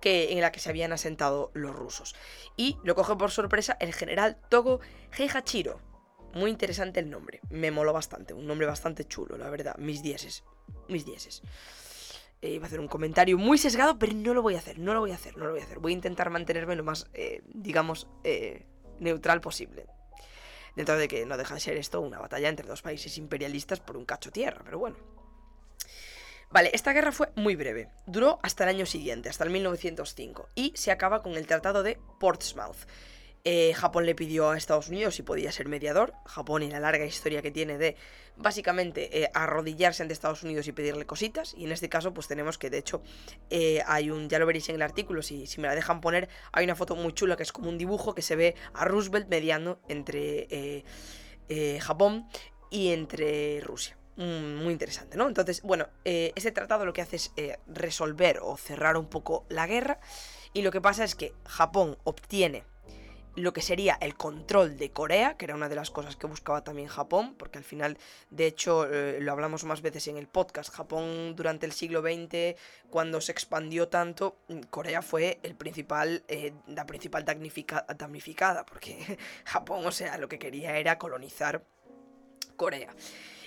que, 0.00 0.32
en 0.32 0.40
la 0.40 0.52
que 0.52 0.60
se 0.60 0.70
habían 0.70 0.92
asentado 0.92 1.50
los 1.54 1.74
rusos. 1.74 2.14
Y 2.56 2.78
lo 2.84 2.94
coge 2.94 3.16
por 3.16 3.30
sorpresa 3.30 3.76
el 3.80 3.94
general 3.94 4.38
Togo 4.48 4.80
Heihachiro. 5.16 5.80
Muy 6.34 6.50
interesante 6.50 7.00
el 7.00 7.10
nombre, 7.10 7.40
me 7.50 7.70
moló 7.70 7.92
bastante, 7.92 8.34
un 8.34 8.46
nombre 8.46 8.66
bastante 8.66 9.04
chulo, 9.04 9.36
la 9.36 9.50
verdad, 9.50 9.76
mis 9.78 10.00
dieces, 10.00 10.44
mis 10.88 11.04
dieces. 11.04 11.42
Eh, 12.42 12.52
iba 12.52 12.64
a 12.64 12.66
hacer 12.68 12.80
un 12.80 12.88
comentario 12.88 13.36
muy 13.36 13.58
sesgado, 13.58 13.98
pero 13.98 14.12
no 14.14 14.32
lo 14.32 14.40
voy 14.40 14.54
a 14.54 14.58
hacer, 14.58 14.78
no 14.78 14.94
lo 14.94 15.00
voy 15.00 15.10
a 15.10 15.16
hacer, 15.16 15.36
no 15.36 15.44
lo 15.44 15.50
voy 15.50 15.60
a 15.60 15.64
hacer. 15.64 15.78
Voy 15.78 15.92
a 15.92 15.94
intentar 15.94 16.30
mantenerme 16.30 16.74
lo 16.74 16.84
más, 16.84 17.10
eh, 17.12 17.42
digamos, 17.52 18.08
eh, 18.24 18.66
neutral 18.98 19.40
posible. 19.40 19.86
Dentro 20.74 20.96
de 20.96 21.08
que 21.08 21.26
no 21.26 21.36
deja 21.36 21.54
de 21.54 21.60
ser 21.60 21.76
esto 21.76 22.00
una 22.00 22.18
batalla 22.18 22.48
entre 22.48 22.66
dos 22.66 22.80
países 22.80 23.18
imperialistas 23.18 23.80
por 23.80 23.96
un 23.96 24.06
cacho 24.06 24.30
tierra, 24.30 24.62
pero 24.64 24.78
bueno. 24.78 24.96
Vale, 26.52 26.70
esta 26.72 26.92
guerra 26.92 27.12
fue 27.12 27.28
muy 27.36 27.54
breve, 27.54 27.90
duró 28.06 28.40
hasta 28.42 28.64
el 28.64 28.70
año 28.70 28.84
siguiente, 28.84 29.28
hasta 29.28 29.44
el 29.44 29.50
1905, 29.50 30.48
y 30.56 30.72
se 30.74 30.90
acaba 30.90 31.22
con 31.22 31.36
el 31.36 31.46
Tratado 31.46 31.84
de 31.84 31.96
Portsmouth. 32.18 32.88
Eh, 33.44 33.72
Japón 33.74 34.04
le 34.04 34.16
pidió 34.16 34.50
a 34.50 34.58
Estados 34.58 34.88
Unidos 34.88 35.14
si 35.14 35.22
podía 35.22 35.52
ser 35.52 35.68
mediador. 35.68 36.12
Japón 36.26 36.64
y 36.64 36.70
la 36.70 36.80
larga 36.80 37.04
historia 37.04 37.40
que 37.40 37.52
tiene 37.52 37.78
de 37.78 37.96
básicamente 38.36 39.22
eh, 39.22 39.30
arrodillarse 39.32 40.02
ante 40.02 40.12
Estados 40.12 40.42
Unidos 40.42 40.66
y 40.66 40.72
pedirle 40.72 41.06
cositas. 41.06 41.54
Y 41.56 41.66
en 41.66 41.72
este 41.72 41.88
caso, 41.88 42.12
pues 42.12 42.26
tenemos 42.26 42.58
que 42.58 42.68
de 42.68 42.78
hecho 42.78 43.00
eh, 43.48 43.82
hay 43.86 44.10
un, 44.10 44.28
ya 44.28 44.40
lo 44.40 44.44
veréis 44.44 44.68
en 44.70 44.74
el 44.74 44.82
artículo, 44.82 45.22
si, 45.22 45.46
si 45.46 45.60
me 45.60 45.68
la 45.68 45.76
dejan 45.76 46.00
poner, 46.00 46.28
hay 46.52 46.64
una 46.64 46.74
foto 46.74 46.96
muy 46.96 47.12
chula 47.12 47.36
que 47.36 47.44
es 47.44 47.52
como 47.52 47.70
un 47.70 47.78
dibujo 47.78 48.12
que 48.12 48.22
se 48.22 48.34
ve 48.34 48.56
a 48.74 48.84
Roosevelt 48.84 49.28
mediando 49.28 49.80
entre 49.88 50.84
Japón 51.80 52.28
y 52.70 52.92
entre 52.92 53.60
Rusia. 53.60 53.99
Mm, 54.16 54.62
muy 54.62 54.72
interesante, 54.72 55.16
¿no? 55.16 55.28
Entonces, 55.28 55.62
bueno, 55.62 55.88
eh, 56.04 56.32
ese 56.34 56.50
tratado 56.50 56.84
lo 56.84 56.92
que 56.92 57.02
hace 57.02 57.16
es 57.16 57.32
eh, 57.36 57.58
resolver 57.66 58.40
o 58.42 58.56
cerrar 58.56 58.96
un 58.96 59.06
poco 59.06 59.46
la 59.48 59.66
guerra 59.66 60.00
y 60.52 60.62
lo 60.62 60.70
que 60.70 60.80
pasa 60.80 61.04
es 61.04 61.14
que 61.14 61.32
Japón 61.46 61.96
obtiene 62.04 62.64
lo 63.36 63.52
que 63.52 63.62
sería 63.62 63.96
el 64.00 64.16
control 64.16 64.76
de 64.76 64.90
Corea, 64.90 65.36
que 65.36 65.44
era 65.44 65.54
una 65.54 65.68
de 65.68 65.76
las 65.76 65.90
cosas 65.90 66.16
que 66.16 66.26
buscaba 66.26 66.64
también 66.64 66.88
Japón, 66.88 67.36
porque 67.38 67.58
al 67.58 67.64
final, 67.64 67.96
de 68.28 68.46
hecho, 68.46 68.92
eh, 68.92 69.20
lo 69.20 69.30
hablamos 69.30 69.62
más 69.64 69.80
veces 69.82 70.08
en 70.08 70.16
el 70.16 70.26
podcast, 70.26 70.74
Japón 70.74 71.36
durante 71.36 71.64
el 71.64 71.72
siglo 71.72 72.02
XX, 72.02 72.60
cuando 72.90 73.20
se 73.20 73.30
expandió 73.30 73.88
tanto, 73.88 74.36
mm, 74.48 74.62
Corea 74.68 75.00
fue 75.00 75.38
el 75.44 75.54
principal, 75.54 76.24
la 76.66 76.86
principal 76.86 77.24
damnificada, 77.24 78.66
porque 78.66 78.98
Japón, 79.44 79.86
o 79.86 79.92
sea, 79.92 80.18
lo 80.18 80.28
que 80.28 80.40
quería 80.40 80.76
era 80.76 80.98
colonizar 80.98 81.64
Corea. 82.56 82.94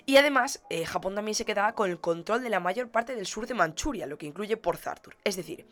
Y 0.05 0.17
además, 0.17 0.61
eh, 0.69 0.85
Japón 0.85 1.15
también 1.15 1.35
se 1.35 1.45
quedaba 1.45 1.73
con 1.73 1.89
el 1.89 1.99
control 1.99 2.43
de 2.43 2.49
la 2.49 2.59
mayor 2.59 2.89
parte 2.89 3.15
del 3.15 3.25
sur 3.25 3.47
de 3.47 3.53
Manchuria, 3.53 4.05
lo 4.05 4.17
que 4.17 4.25
incluye 4.25 4.57
Port 4.57 4.85
Arthur. 4.85 5.15
Es 5.23 5.35
decir, 5.35 5.65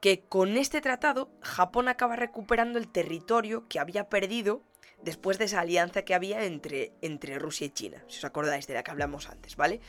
que 0.00 0.24
con 0.24 0.56
este 0.56 0.80
tratado 0.80 1.30
Japón 1.40 1.88
acaba 1.88 2.16
recuperando 2.16 2.78
el 2.78 2.88
territorio 2.88 3.66
que 3.68 3.78
había 3.78 4.08
perdido 4.10 4.62
después 5.02 5.38
de 5.38 5.46
esa 5.46 5.60
alianza 5.60 6.02
que 6.02 6.14
había 6.14 6.44
entre, 6.44 6.92
entre 7.00 7.38
Rusia 7.38 7.66
y 7.66 7.70
China, 7.70 8.04
si 8.08 8.18
os 8.18 8.24
acordáis 8.24 8.66
de 8.66 8.74
la 8.74 8.82
que 8.82 8.90
hablamos 8.90 9.28
antes, 9.28 9.56
¿vale? 9.56 9.80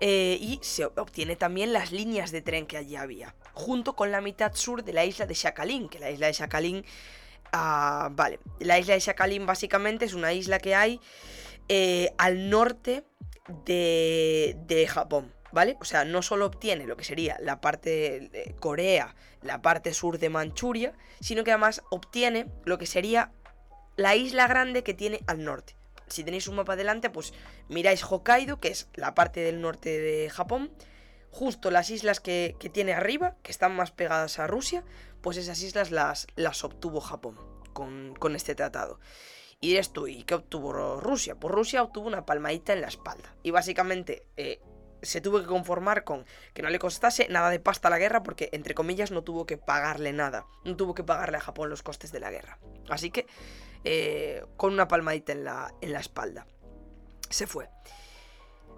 Eh, 0.00 0.38
y 0.40 0.58
se 0.62 0.86
obtiene 0.86 1.36
también 1.36 1.72
las 1.72 1.92
líneas 1.92 2.32
de 2.32 2.42
tren 2.42 2.66
que 2.66 2.76
allí 2.76 2.96
había, 2.96 3.34
junto 3.52 3.94
con 3.94 4.10
la 4.10 4.20
mitad 4.20 4.54
sur 4.54 4.82
de 4.84 4.92
la 4.92 5.04
isla 5.04 5.26
de 5.26 5.34
Sakhalin, 5.34 5.88
que 5.88 5.98
la 5.98 6.10
isla 6.10 6.26
de 6.26 6.34
Sakhalin, 6.34 6.84
ah, 7.52 8.08
vale, 8.12 8.40
la 8.58 8.78
isla 8.78 8.94
de 8.94 9.00
Sakhalin 9.00 9.46
básicamente 9.46 10.06
es 10.06 10.14
una 10.14 10.32
isla 10.32 10.58
que 10.58 10.74
hay 10.74 10.98
eh, 11.68 12.12
al 12.18 12.50
norte 12.50 13.04
de, 13.64 14.56
de 14.66 14.86
Japón, 14.86 15.32
¿vale? 15.52 15.76
O 15.80 15.84
sea, 15.84 16.04
no 16.04 16.22
solo 16.22 16.46
obtiene 16.46 16.86
lo 16.86 16.96
que 16.96 17.04
sería 17.04 17.36
la 17.40 17.60
parte 17.60 18.28
de 18.32 18.54
Corea, 18.60 19.14
la 19.42 19.62
parte 19.62 19.94
sur 19.94 20.18
de 20.18 20.28
Manchuria, 20.28 20.92
sino 21.20 21.44
que 21.44 21.52
además 21.52 21.82
obtiene 21.90 22.46
lo 22.64 22.78
que 22.78 22.86
sería 22.86 23.32
la 23.96 24.16
isla 24.16 24.46
grande 24.46 24.82
que 24.82 24.94
tiene 24.94 25.20
al 25.26 25.44
norte 25.44 25.76
si 26.12 26.24
tenéis 26.24 26.46
un 26.46 26.56
mapa 26.56 26.76
delante, 26.76 27.10
pues 27.10 27.32
miráis 27.68 28.04
Hokkaido, 28.04 28.60
que 28.60 28.68
es 28.68 28.88
la 28.94 29.14
parte 29.14 29.40
del 29.40 29.60
norte 29.60 29.98
de 29.98 30.30
Japón. 30.30 30.70
Justo 31.30 31.70
las 31.70 31.90
islas 31.90 32.20
que, 32.20 32.56
tiene 32.72 32.92
arriba, 32.92 33.36
que 33.42 33.50
están 33.50 33.74
más 33.74 33.90
pegadas 33.90 34.38
a 34.38 34.46
Rusia, 34.46 34.84
pues 35.22 35.38
esas 35.38 35.62
islas 35.62 35.90
las, 35.90 36.26
las 36.36 36.62
obtuvo 36.62 37.00
Japón 37.00 37.38
con, 37.72 38.36
este 38.36 38.54
tratado. 38.54 39.00
Y 39.62 39.76
esto, 39.76 40.08
¿y 40.08 40.24
qué 40.24 40.34
obtuvo 40.34 40.72
Rusia? 40.98 41.36
Pues 41.36 41.54
Rusia 41.54 41.84
obtuvo 41.84 42.08
una 42.08 42.26
palmadita 42.26 42.72
en 42.72 42.80
la 42.80 42.88
espalda. 42.88 43.32
Y 43.44 43.52
básicamente 43.52 44.26
eh, 44.36 44.60
se 45.02 45.20
tuvo 45.20 45.38
que 45.40 45.46
conformar 45.46 46.02
con 46.02 46.26
que 46.52 46.62
no 46.62 46.68
le 46.68 46.80
costase 46.80 47.28
nada 47.30 47.48
de 47.48 47.60
pasta 47.60 47.88
la 47.88 48.00
guerra 48.00 48.24
porque, 48.24 48.48
entre 48.52 48.74
comillas, 48.74 49.12
no 49.12 49.22
tuvo 49.22 49.46
que 49.46 49.58
pagarle 49.58 50.12
nada. 50.12 50.46
No 50.64 50.74
tuvo 50.76 50.96
que 50.96 51.04
pagarle 51.04 51.36
a 51.36 51.40
Japón 51.40 51.70
los 51.70 51.84
costes 51.84 52.10
de 52.10 52.18
la 52.18 52.32
guerra. 52.32 52.58
Así 52.88 53.10
que, 53.10 53.28
eh, 53.84 54.44
con 54.56 54.72
una 54.72 54.88
palmadita 54.88 55.30
en 55.30 55.44
la, 55.44 55.72
en 55.80 55.92
la 55.92 56.00
espalda. 56.00 56.44
Se 57.30 57.46
fue. 57.46 57.68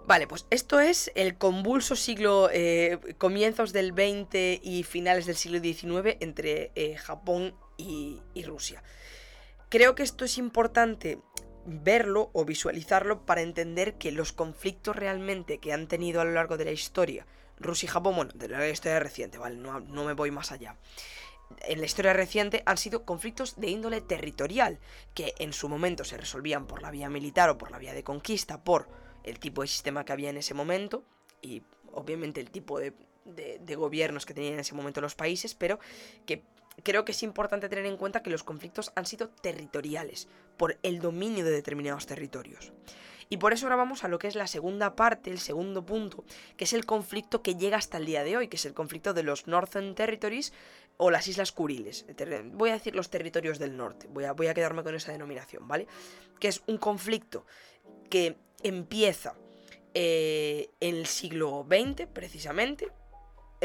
Vale, 0.05 0.27
pues 0.27 0.45
esto 0.51 0.79
es 0.79 1.11
el 1.15 1.35
convulso 1.35 1.95
siglo, 1.95 2.47
eh, 2.53 2.99
comienzos 3.17 3.73
del 3.73 3.91
20 3.91 4.61
y 4.61 4.83
finales 4.83 5.25
del 5.25 5.35
siglo 5.35 5.59
XIX 5.59 6.17
entre 6.19 6.71
Japón 6.95 7.55
y 7.75 8.21
Rusia. 8.45 8.83
Creo 9.69 9.95
que 9.95 10.03
esto 10.03 10.25
es 10.25 10.37
importante 10.37 11.19
verlo 11.65 12.29
o 12.33 12.45
visualizarlo 12.45 13.25
para 13.25 13.41
entender 13.41 13.95
que 13.95 14.11
los 14.11 14.31
conflictos 14.31 14.95
realmente 14.95 15.57
que 15.57 15.73
han 15.73 15.87
tenido 15.87 16.21
a 16.21 16.25
lo 16.25 16.31
largo 16.31 16.57
de 16.57 16.65
la 16.65 16.71
historia, 16.71 17.25
Rusia 17.57 17.87
y 17.87 17.89
Japón, 17.89 18.15
bueno, 18.15 18.31
de 18.35 18.47
la 18.47 18.69
historia 18.69 18.99
reciente, 18.99 19.37
¿vale? 19.37 19.55
No, 19.55 19.81
me 19.81 20.13
voy 20.13 20.31
más 20.31 20.51
allá. 20.51 20.77
En 21.61 21.79
la 21.79 21.85
historia 21.85 22.13
reciente 22.13 22.63
han 22.65 22.77
sido 22.77 23.05
conflictos 23.05 23.59
de 23.59 23.69
índole 23.69 24.01
territorial, 24.01 24.79
que 25.13 25.33
en 25.39 25.53
su 25.53 25.69
momento 25.69 26.03
se 26.03 26.17
resolvían 26.17 26.67
por 26.67 26.81
la 26.81 26.91
vía 26.91 27.09
militar 27.09 27.49
o 27.49 27.57
por 27.57 27.71
la 27.71 27.79
vía 27.79 27.93
de 27.93 28.03
conquista, 28.03 28.63
por 28.63 28.87
el 29.23 29.39
tipo 29.39 29.61
de 29.61 29.67
sistema 29.67 30.05
que 30.05 30.13
había 30.13 30.29
en 30.29 30.37
ese 30.37 30.53
momento 30.53 31.03
y 31.41 31.63
obviamente 31.93 32.41
el 32.41 32.51
tipo 32.51 32.79
de, 32.79 32.93
de 33.25 33.75
gobiernos 33.75 34.25
que 34.25 34.33
tenían 34.33 34.55
en 34.55 34.59
ese 34.59 34.75
momento 34.75 35.01
los 35.01 35.15
países, 35.15 35.55
pero 35.55 35.79
que 36.25 36.43
creo 36.83 37.05
que 37.05 37.11
es 37.11 37.23
importante 37.23 37.69
tener 37.69 37.85
en 37.85 37.97
cuenta 37.97 38.21
que 38.21 38.29
los 38.29 38.43
conflictos 38.43 38.91
han 38.95 39.05
sido 39.05 39.29
territoriales, 39.29 40.27
por 40.57 40.77
el 40.83 40.99
dominio 40.99 41.45
de 41.45 41.51
determinados 41.51 42.05
territorios. 42.05 42.71
Y 43.29 43.37
por 43.37 43.53
eso 43.53 43.65
ahora 43.65 43.77
vamos 43.77 44.03
a 44.03 44.07
lo 44.07 44.19
que 44.19 44.27
es 44.27 44.35
la 44.35 44.47
segunda 44.47 44.95
parte, 44.95 45.31
el 45.31 45.39
segundo 45.39 45.85
punto, 45.85 46.23
que 46.57 46.65
es 46.65 46.73
el 46.73 46.85
conflicto 46.85 47.41
que 47.41 47.55
llega 47.55 47.77
hasta 47.77 47.97
el 47.97 48.05
día 48.05 48.23
de 48.23 48.37
hoy, 48.37 48.47
que 48.47 48.57
es 48.57 48.65
el 48.65 48.73
conflicto 48.73 49.13
de 49.13 49.23
los 49.23 49.47
Northern 49.47 49.95
Territories 49.95 50.53
o 50.97 51.09
las 51.09 51.27
Islas 51.27 51.51
Kuriles. 51.51 52.05
Voy 52.53 52.69
a 52.69 52.73
decir 52.73 52.95
los 52.95 53.09
territorios 53.09 53.57
del 53.57 53.75
norte, 53.75 54.07
voy 54.09 54.25
a, 54.25 54.33
voy 54.33 54.47
a 54.47 54.53
quedarme 54.53 54.83
con 54.83 54.93
esa 54.93 55.11
denominación, 55.11 55.67
¿vale? 55.67 55.87
Que 56.39 56.49
es 56.49 56.61
un 56.67 56.77
conflicto 56.77 57.45
que 58.09 58.37
empieza 58.61 59.35
eh, 59.93 60.69
en 60.79 60.95
el 60.95 61.07
siglo 61.07 61.65
XX, 61.67 62.07
precisamente, 62.07 62.91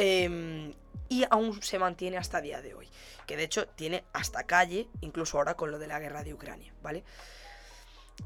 Em, 0.00 0.72
y 1.10 1.24
aún 1.28 1.60
se 1.60 1.78
mantiene 1.78 2.16
hasta 2.16 2.40
día 2.40 2.62
de 2.62 2.74
hoy. 2.74 2.88
Que 3.26 3.36
de 3.36 3.42
hecho 3.42 3.68
tiene 3.68 4.04
hasta 4.14 4.44
calle, 4.44 4.88
incluso 5.02 5.36
ahora 5.36 5.54
con 5.54 5.70
lo 5.70 5.78
de 5.78 5.88
la 5.88 5.98
guerra 5.98 6.22
de 6.22 6.32
Ucrania, 6.32 6.72
¿vale? 6.82 7.04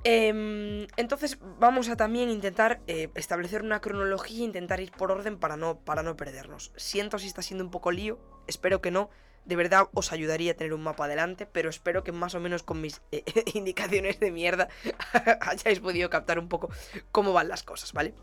Em, 0.04 0.86
entonces 0.96 1.38
vamos 1.58 1.88
a 1.88 1.96
también 1.96 2.30
intentar 2.30 2.80
eh, 2.86 3.08
establecer 3.14 3.62
una 3.62 3.80
cronología 3.80 4.40
e 4.40 4.44
intentar 4.44 4.80
ir 4.80 4.92
por 4.92 5.10
orden 5.10 5.38
para 5.38 5.56
no, 5.56 5.80
para 5.80 6.02
no 6.02 6.16
perdernos. 6.16 6.72
Siento 6.76 7.18
si 7.18 7.26
está 7.26 7.42
siendo 7.42 7.64
un 7.64 7.70
poco 7.70 7.90
lío, 7.90 8.18
espero 8.46 8.80
que 8.80 8.90
no. 8.90 9.10
De 9.44 9.56
verdad 9.56 9.88
os 9.92 10.12
ayudaría 10.12 10.52
a 10.52 10.54
tener 10.54 10.72
un 10.74 10.82
mapa 10.82 11.04
adelante, 11.04 11.46
pero 11.46 11.68
espero 11.68 12.02
que 12.02 12.12
más 12.12 12.34
o 12.34 12.40
menos 12.40 12.62
con 12.62 12.80
mis 12.80 13.02
eh, 13.12 13.24
indicaciones 13.54 14.20
de 14.20 14.30
mierda 14.30 14.68
hayáis 15.40 15.80
podido 15.80 16.08
captar 16.08 16.38
un 16.38 16.48
poco 16.48 16.70
cómo 17.10 17.32
van 17.32 17.48
las 17.48 17.62
cosas, 17.62 17.92
¿vale? 17.92 18.14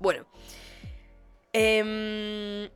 Bueno, 0.00 0.26
Em, 1.56 2.68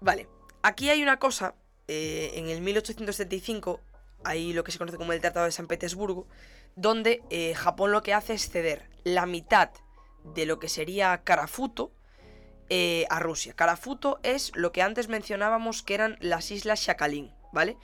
vale, 0.00 0.28
aquí 0.62 0.90
hay 0.90 1.02
una 1.02 1.18
cosa. 1.18 1.54
Eh, 1.86 2.32
en 2.34 2.48
el 2.48 2.60
1875 2.62 3.80
hay 4.24 4.52
lo 4.52 4.64
que 4.64 4.72
se 4.72 4.78
conoce 4.78 4.96
como 4.96 5.12
el 5.12 5.20
Tratado 5.20 5.46
de 5.46 5.52
San 5.52 5.68
Petersburgo, 5.68 6.26
donde 6.74 7.22
eh, 7.30 7.54
Japón 7.54 7.92
lo 7.92 8.02
que 8.02 8.12
hace 8.12 8.34
es 8.34 8.50
ceder 8.50 8.90
la 9.04 9.24
mitad 9.24 9.70
de 10.24 10.46
lo 10.46 10.58
que 10.58 10.68
sería 10.68 11.22
Karafuto 11.22 11.92
eh, 12.70 13.06
a 13.08 13.20
Rusia. 13.20 13.54
Karafuto 13.54 14.18
es 14.24 14.50
lo 14.56 14.72
que 14.72 14.82
antes 14.82 15.08
mencionábamos 15.08 15.84
que 15.84 15.94
eran 15.94 16.16
las 16.20 16.50
islas 16.50 16.80
Shakalin, 16.80 17.32
¿vale? 17.52 17.76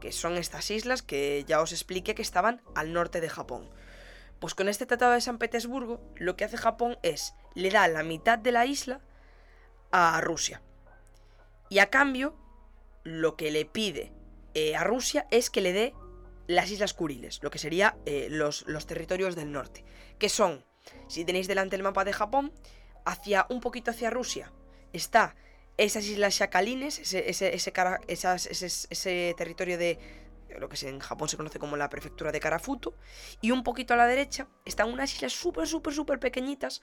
Que 0.00 0.12
son 0.12 0.36
estas 0.36 0.70
islas 0.70 1.02
que 1.02 1.44
ya 1.48 1.60
os 1.60 1.72
expliqué 1.72 2.14
que 2.14 2.22
estaban 2.22 2.62
al 2.76 2.92
norte 2.92 3.20
de 3.20 3.28
Japón. 3.28 3.68
Pues 4.40 4.54
con 4.54 4.68
este 4.68 4.86
Tratado 4.86 5.12
de 5.12 5.20
San 5.20 5.38
Petersburgo, 5.38 6.00
lo 6.16 6.36
que 6.36 6.44
hace 6.44 6.56
Japón 6.56 6.98
es, 7.02 7.34
le 7.54 7.70
da 7.70 7.88
la 7.88 8.02
mitad 8.02 8.38
de 8.38 8.52
la 8.52 8.66
isla 8.66 9.00
a 9.90 10.20
Rusia. 10.20 10.62
Y 11.68 11.78
a 11.78 11.90
cambio, 11.90 12.36
lo 13.02 13.36
que 13.36 13.50
le 13.50 13.64
pide 13.64 14.12
eh, 14.54 14.76
a 14.76 14.84
Rusia 14.84 15.26
es 15.30 15.50
que 15.50 15.60
le 15.60 15.72
dé 15.72 15.94
las 16.46 16.70
Islas 16.70 16.94
Kuriles, 16.94 17.42
lo 17.42 17.50
que 17.50 17.58
sería 17.58 17.96
eh, 18.06 18.28
los, 18.30 18.66
los, 18.68 18.86
territorios 18.86 19.34
del 19.34 19.50
norte, 19.50 19.84
que 20.18 20.28
son, 20.28 20.64
si 21.08 21.24
tenéis 21.24 21.48
delante 21.48 21.76
el 21.76 21.82
mapa 21.82 22.04
de 22.04 22.12
Japón, 22.12 22.52
hacia 23.04 23.46
un 23.48 23.60
poquito 23.60 23.90
hacia 23.90 24.10
Rusia 24.10 24.52
está 24.92 25.34
esas 25.76 26.06
islas 26.06 26.34
Shakalines, 26.34 26.98
ese, 26.98 27.28
ese, 27.28 27.52
ese 28.08 29.34
territorio 29.36 29.76
de, 29.76 29.98
lo 30.58 30.68
que 30.68 30.88
en 30.88 31.00
Japón 31.00 31.28
se 31.28 31.36
conoce 31.36 31.58
como 31.58 31.76
la 31.76 31.88
prefectura 31.88 32.32
de 32.32 32.40
Karafuto, 32.40 32.94
y 33.40 33.50
un 33.50 33.62
poquito 33.62 33.94
a 33.94 33.96
la 33.96 34.06
derecha 34.06 34.48
están 34.64 34.92
unas 34.92 35.14
islas 35.14 35.32
súper, 35.32 35.66
súper, 35.66 35.94
súper 35.94 36.18
pequeñitas, 36.18 36.82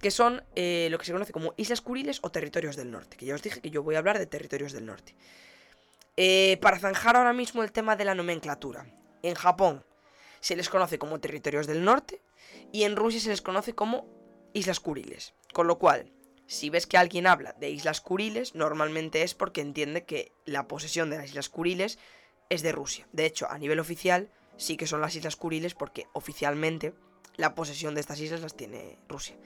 que 0.00 0.10
son 0.10 0.44
eh, 0.54 0.88
lo 0.90 0.98
que 0.98 1.06
se 1.06 1.12
conoce 1.12 1.32
como 1.32 1.54
Islas 1.56 1.80
Kuriles 1.80 2.20
o 2.22 2.30
Territorios 2.30 2.76
del 2.76 2.90
Norte, 2.90 3.16
que 3.16 3.26
ya 3.26 3.34
os 3.34 3.42
dije 3.42 3.60
que 3.60 3.70
yo 3.70 3.82
voy 3.82 3.94
a 3.94 3.98
hablar 3.98 4.18
de 4.18 4.26
Territorios 4.26 4.72
del 4.72 4.86
Norte. 4.86 5.14
Eh, 6.16 6.58
para 6.60 6.78
zanjar 6.78 7.16
ahora 7.16 7.32
mismo 7.32 7.62
el 7.62 7.72
tema 7.72 7.96
de 7.96 8.04
la 8.04 8.14
nomenclatura, 8.14 8.86
en 9.22 9.34
Japón 9.34 9.84
se 10.40 10.56
les 10.56 10.68
conoce 10.68 10.98
como 10.98 11.20
Territorios 11.20 11.66
del 11.66 11.84
Norte, 11.84 12.22
y 12.72 12.84
en 12.84 12.96
Rusia 12.96 13.20
se 13.20 13.30
les 13.30 13.42
conoce 13.42 13.74
como 13.74 14.08
Islas 14.52 14.80
Kuriles, 14.80 15.34
con 15.52 15.66
lo 15.66 15.78
cual... 15.78 16.12
Si 16.48 16.70
ves 16.70 16.86
que 16.86 16.96
alguien 16.96 17.26
habla 17.26 17.54
de 17.54 17.70
Islas 17.70 18.00
Kuriles, 18.00 18.54
normalmente 18.54 19.22
es 19.22 19.34
porque 19.34 19.60
entiende 19.60 20.04
que 20.04 20.30
la 20.44 20.68
posesión 20.68 21.10
de 21.10 21.16
las 21.16 21.26
Islas 21.26 21.48
Kuriles 21.48 21.98
es 22.48 22.62
de 22.62 22.72
Rusia. 22.72 23.06
De 23.12 23.26
hecho, 23.26 23.50
a 23.50 23.58
nivel 23.58 23.78
oficial 23.78 24.30
sí 24.56 24.76
que 24.76 24.86
son 24.86 25.00
las 25.00 25.14
Islas 25.14 25.36
Kuriles 25.36 25.74
porque 25.74 26.06
oficialmente 26.12 26.94
la 27.36 27.54
posesión 27.54 27.94
de 27.94 28.00
estas 28.00 28.20
islas 28.20 28.40
las 28.40 28.56
tiene 28.56 28.98
Rusia. 29.08 29.36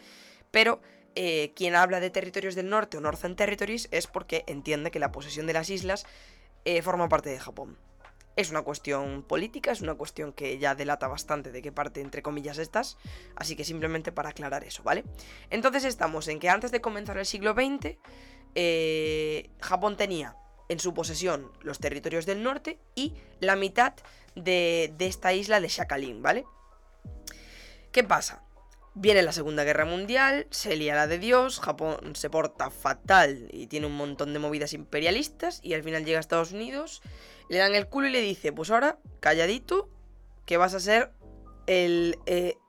Pero 0.51 0.81
eh, 1.15 1.53
quien 1.55 1.75
habla 1.75 2.01
de 2.01 2.11
territorios 2.11 2.55
del 2.55 2.69
norte 2.69 2.97
o 2.97 3.01
Northern 3.01 3.37
Territories 3.37 3.89
es 3.91 4.07
porque 4.07 4.45
entiende 4.47 4.91
que 4.91 4.99
la 4.99 5.13
posesión 5.13 5.47
de 5.47 5.53
las 5.53 5.71
islas 5.71 6.07
eh, 6.65 6.83
forma 6.83 7.09
parte 7.09 7.31
de 7.31 7.39
Japón. 7.39 7.79
Es 8.37 8.51
una 8.51 8.63
cuestión 8.63 9.25
política, 9.25 9.73
es 9.73 9.81
una 9.81 9.95
cuestión 9.95 10.33
que 10.33 10.57
ya 10.59 10.75
delata 10.75 11.09
bastante 11.09 11.51
de 11.51 11.63
qué 11.63 11.73
parte, 11.73 12.01
entre 12.01 12.23
comillas, 12.23 12.59
estás. 12.59 12.97
Así 13.35 13.57
que 13.57 13.65
simplemente 13.65 14.13
para 14.13 14.31
aclarar 14.31 14.65
eso, 14.65 14.83
¿vale? 14.83 15.05
Entonces 15.51 15.85
estamos 15.85 16.29
en 16.29 16.39
que 16.39 16.49
antes 16.49 16.71
de 16.71 16.81
comenzar 16.81 17.19
el 17.19 17.27
siglo 17.27 17.55
XX, 17.55 17.99
eh, 18.55 19.51
Japón 19.61 19.97
tenía 19.97 20.37
en 20.71 20.79
su 20.79 20.95
posesión 20.95 21.51
los 21.63 21.81
territorios 21.81 22.27
del 22.27 22.45
norte 22.45 22.79
y 22.95 23.15
la 23.41 23.57
mitad 23.57 23.93
de, 24.37 24.95
esta 25.01 25.33
isla 25.33 25.61
de 25.61 25.67
Shakalin, 25.67 26.23
¿vale? 26.23 26.45
¿Qué 27.91 28.05
pasa? 28.05 28.45
Viene 28.95 29.23
la 29.23 29.33
Segunda 29.33 29.65
Guerra 29.65 29.85
Mundial, 29.85 30.47
se 30.51 30.77
lía 30.77 30.95
la 30.95 31.09
de 31.09 31.19
Dios, 31.19 31.59
Japón 31.59 32.15
se 32.15 32.31
porta 32.31 32.71
fatal 32.71 33.49
y 33.53 33.67
tiene 33.67 33.89
un 33.89 33.97
montón 33.97 34.33
de 34.33 34.39
movidas 34.39 34.73
imperialistas 34.73 35.59
y 35.63 35.75
al 35.75 35.83
final 35.83 36.05
llega 36.05 36.19
a 36.19 36.21
Estados 36.21 36.53
Unidos, 36.53 37.03
le 37.49 37.59
dan 37.59 37.75
el 37.75 37.89
culo 37.89 38.07
y 38.07 38.13
le 38.13 38.21
dice, 38.21 38.53
pues 38.53 38.71
ahora, 38.71 38.99
calladito, 39.19 39.89
que 40.47 40.57
vas 40.57 40.75
a 40.75 40.81
ser 40.81 41.11
el 41.67 42.17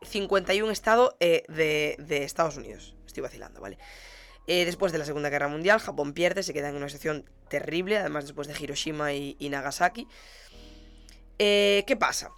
51 0.02 0.70
eh, 0.70 0.74
estado 0.74 1.18
eh, 1.20 1.44
de, 1.50 2.24
Estados 2.24 2.58
Unidos. 2.58 2.96
Estoy 3.06 3.22
vacilando, 3.22 3.62
¿vale? 3.62 3.78
Eh, 4.48 4.66
después 4.66 4.92
de 4.92 4.98
la 4.98 5.06
Segunda 5.06 5.30
Guerra 5.30 5.48
Mundial, 5.48 5.80
Japón 5.80 6.14
pierde, 6.14 6.44
se 6.44 6.54
queda 6.54 6.70
en 6.70 6.76
una 6.76 6.90
situación 6.90 7.30
terrible, 7.50 7.98
además 7.98 8.26
después 8.26 8.48
de 8.48 8.56
Hiroshima 8.60 9.14
y, 9.14 9.50
Nagasaki. 9.50 10.08
¿Qué 11.38 11.98
pasa? 12.00 12.32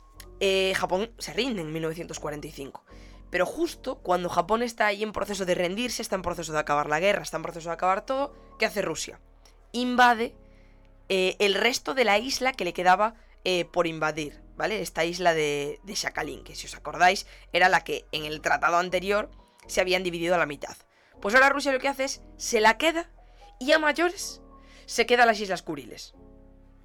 Japón 0.75 1.12
se 1.17 1.33
rinde 1.33 1.62
en 1.62 1.72
1945. 1.72 2.83
Pero 3.29 3.45
justo 3.45 4.00
cuando 4.00 4.29
Japón 4.29 4.63
está 4.63 4.88
ahí 4.88 5.03
en 5.03 5.12
proceso 5.12 5.45
de 5.45 5.55
rendirse, 5.55 6.01
está 6.01 6.15
en 6.15 6.22
proceso 6.22 6.53
de 6.53 6.60
acabar 6.60 6.88
la 6.88 7.00
guerra, 7.00 7.24
está 7.24 7.38
en 7.38 7.43
proceso 7.43 7.69
de 7.69 7.74
acabar 7.74 8.05
todo, 8.05 8.33
¿qué 8.60 8.65
hace 8.65 8.81
Rusia? 8.81 9.19
Invade 9.72 10.36
el 11.10 11.55
resto 11.55 11.93
de 11.93 12.05
la 12.05 12.17
isla 12.17 12.53
que 12.53 12.63
le 12.63 12.74
quedaba 12.74 13.15
por 13.72 13.88
invadir. 13.88 14.43
¿vale? 14.55 14.81
Esta 14.81 15.05
isla 15.05 15.33
de, 15.33 15.79
de 15.83 15.95
Sakhalin, 15.95 16.43
que 16.43 16.55
si 16.55 16.67
os 16.67 16.75
acordáis, 16.75 17.25
era 17.51 17.69
la 17.69 17.83
que 17.83 18.05
en 18.12 18.25
el 18.25 18.41
tratado 18.41 18.77
anterior 18.77 19.29
se 19.67 19.81
habían 19.81 20.03
dividido 20.03 20.36
a 20.36 20.38
la 20.38 20.45
mitad. 20.45 20.75
Pues 21.24 21.36
ahora 21.36 21.48
Rusia 21.48 21.72
lo 21.72 21.80
que 21.80 21.88
hace 21.88 22.03
es, 22.03 22.22
se 22.36 22.60
la 22.60 22.77
queda 22.77 23.10
y 23.58 23.72
a 23.72 23.80
mayores 23.80 24.42
se 24.86 25.06
queda 25.06 25.25
las 25.25 25.39
Islas 25.39 25.62
Kuriles, 25.63 26.13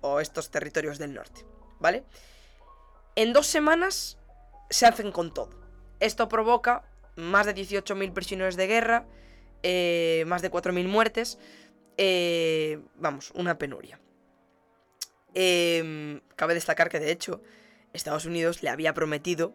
o 0.00 0.20
estos 0.20 0.52
territorios 0.52 0.98
del 0.98 1.12
norte, 1.12 1.44
¿vale? 1.80 2.04
En 3.16 3.32
dos 3.32 3.48
semanas 3.48 4.16
se 4.70 4.86
hacen 4.86 5.10
con 5.10 5.34
todo. 5.34 5.50
Esto 5.98 6.28
provoca 6.28 6.84
más 7.16 7.46
de 7.46 7.54
18.000 7.56 8.12
prisioneros 8.12 8.54
de 8.54 8.68
guerra, 8.68 9.08
eh, 9.64 10.22
más 10.28 10.40
de 10.40 10.52
4.000 10.52 10.86
muertes, 10.86 11.40
eh, 11.96 12.78
vamos, 12.94 13.32
una 13.34 13.58
penuria. 13.58 13.98
Em, 15.34 16.20
cabe 16.36 16.54
destacar 16.54 16.88
que 16.90 17.00
de 17.00 17.10
hecho 17.10 17.42
Estados 17.92 18.24
Unidos 18.24 18.62
le 18.62 18.70
había 18.70 18.94
prometido 18.94 19.52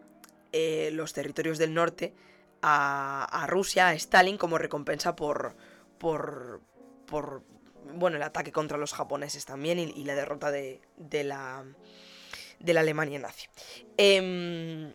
eh, 0.52 0.90
los 0.92 1.14
territorios 1.14 1.56
del 1.56 1.72
norte 1.72 2.12
a, 2.66 3.46
Rusia, 3.46 3.88
a 3.88 3.94
Stalin, 3.94 4.38
como 4.38 4.56
recompensa 4.58 5.14
por, 5.14 5.54
por, 5.98 6.62
bueno, 7.94 8.16
el 8.16 8.22
ataque 8.22 8.52
contra 8.52 8.78
los 8.78 8.94
japoneses 8.94 9.44
también 9.44 9.78
y, 9.78 10.04
la 10.04 10.14
derrota 10.14 10.50
de, 10.50 10.80
de, 10.96 11.24
la, 11.24 11.64
de 12.58 12.74
la 12.74 12.80
Alemania 12.80 13.18
nazi. 13.18 13.48
Em, 13.98 14.94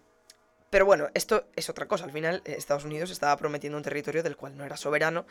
pero 0.71 0.85
bueno, 0.85 1.09
esto 1.13 1.47
es 1.55 1.69
otra 1.69 1.88
cosa. 1.88 2.05
Al 2.05 2.11
final, 2.11 2.41
Estados 2.45 2.85
Unidos 2.85 3.11
estaba 3.11 3.38
prometiendo 3.38 3.77
un 3.77 3.83
territorio 3.83 4.23
del 4.23 4.35
cual 4.35 4.57
no 4.57 4.65
era 4.65 4.77
soberano. 4.77 5.25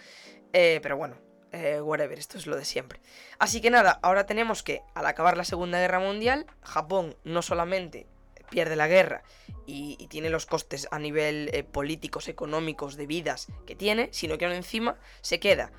Eh, 0.52 0.78
pero 0.82 0.96
bueno, 0.96 1.16
eh, 1.50 1.80
whatever, 1.80 2.18
esto 2.18 2.38
es 2.38 2.46
lo 2.46 2.56
de 2.56 2.64
siempre. 2.64 3.00
Así 3.38 3.60
que 3.60 3.70
nada, 3.70 3.98
ahora 4.02 4.26
tenemos 4.26 4.62
que, 4.62 4.82
al 4.94 5.06
acabar 5.06 5.36
la 5.36 5.44
Segunda 5.44 5.80
Guerra 5.80 5.98
Mundial, 5.98 6.46
Japón 6.62 7.16
no 7.24 7.42
solamente 7.42 8.06
pierde 8.50 8.76
la 8.76 8.88
guerra 8.88 9.22
y, 9.66 10.06
tiene 10.08 10.30
los 10.30 10.46
costes 10.46 10.88
a 10.90 10.98
nivel 10.98 11.50
eh, 11.52 11.64
políticos, 11.64 12.28
económicos, 12.28 12.96
de 12.96 13.06
vidas 13.06 13.48
que 13.66 13.74
tiene, 13.74 14.08
sino 14.12 14.38
que 14.38 14.46
aún 14.46 14.54
encima 14.54 14.98
se 15.20 15.40
queda 15.40 15.72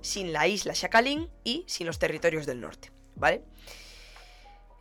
sin 0.00 0.32
la 0.32 0.46
isla 0.46 0.74
Sakhalin 0.74 1.30
y 1.44 1.64
sin 1.66 1.86
los 1.86 1.98
territorios 1.98 2.46
del 2.46 2.60
norte, 2.60 2.92
¿vale? 3.14 3.42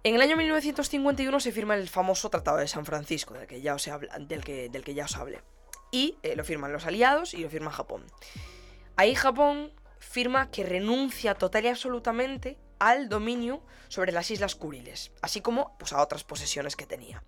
En 0.04 0.14
el 0.14 0.22
año 0.22 0.38
1951 0.38 1.40
se 1.40 1.52
firma 1.52 1.76
el 1.76 1.90
famoso 1.90 2.30
Tratado 2.30 2.58
de 2.58 2.68
San 2.68 2.86
Francisco, 2.86 3.34
del 3.34 3.48
que 3.48 3.62
ya 3.62 3.74
os, 3.74 3.90
del 4.20 4.44
que, 4.44 4.70
del 4.70 4.84
que 4.84 4.94
ya 4.94 5.06
os 5.06 5.16
hablé. 5.16 5.42
Y 5.92 6.18
eh, 6.22 6.36
lo 6.36 6.44
firman 6.44 6.72
los 6.72 6.86
aliados 6.86 7.34
y 7.34 7.38
lo 7.38 7.50
firma 7.50 7.72
Japón. 7.72 8.06
Ahí 8.98 9.16
Japón 9.16 9.74
firma 9.98 10.52
que 10.52 10.64
renuncia 10.64 11.34
total 11.34 11.66
y 11.66 11.70
absolutamente 11.70 12.58
al 12.80 13.10
dominio 13.10 13.64
sobre 13.88 14.12
las 14.12 14.32
Islas 14.32 14.56
Kuriles, 14.56 15.12
así 15.22 15.42
como 15.42 15.78
pues, 15.78 15.94
a 15.94 16.02
otras 16.02 16.24
posesiones 16.24 16.76
que 16.76 16.86
tenía. 16.86 17.24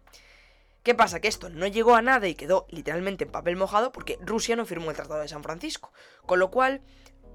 ¿Qué 0.84 0.96
pasa? 0.96 1.20
Que 1.20 1.28
esto 1.28 1.50
no 1.50 1.68
llegó 1.68 1.96
a 1.96 2.02
nada 2.02 2.28
y 2.28 2.36
quedó 2.36 2.66
literalmente 2.70 3.26
en 3.26 3.32
papel 3.32 3.58
mojado 3.58 3.92
porque 3.92 4.18
Rusia 4.22 4.56
no 4.56 4.66
firmó 4.66 4.90
el 4.90 4.96
Tratado 4.96 5.20
de 5.20 5.28
San 5.28 5.44
Francisco, 5.44 5.92
con 6.26 6.40
lo 6.40 6.50
cual 6.50 6.82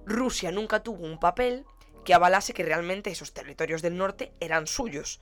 Rusia 0.06 0.50
nunca 0.50 0.82
tuvo 0.82 1.04
un 1.04 1.20
papel 1.20 1.66
que 2.04 2.14
avalase 2.14 2.54
que 2.54 2.64
realmente 2.64 3.10
esos 3.10 3.32
territorios 3.32 3.82
del 3.82 3.96
norte 3.96 4.32
eran 4.40 4.66
suyos. 4.66 5.20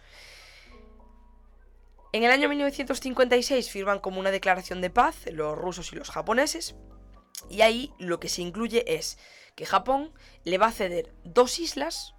En 2.12 2.24
el 2.24 2.30
año 2.30 2.48
1956 2.48 3.70
firman 3.70 4.00
como 4.00 4.20
una 4.20 4.30
declaración 4.30 4.80
de 4.80 4.90
paz 4.90 5.16
los 5.32 5.56
rusos 5.56 5.92
y 5.92 5.96
los 5.96 6.10
japoneses, 6.10 6.74
y 7.48 7.62
ahí 7.62 7.92
lo 7.98 8.20
que 8.20 8.28
se 8.28 8.42
incluye 8.42 8.84
es 8.96 9.18
que 9.54 9.66
Japón 9.66 10.12
le 10.44 10.58
va 10.58 10.66
a 10.66 10.72
ceder 10.72 11.12
dos 11.24 11.58
islas, 11.58 12.14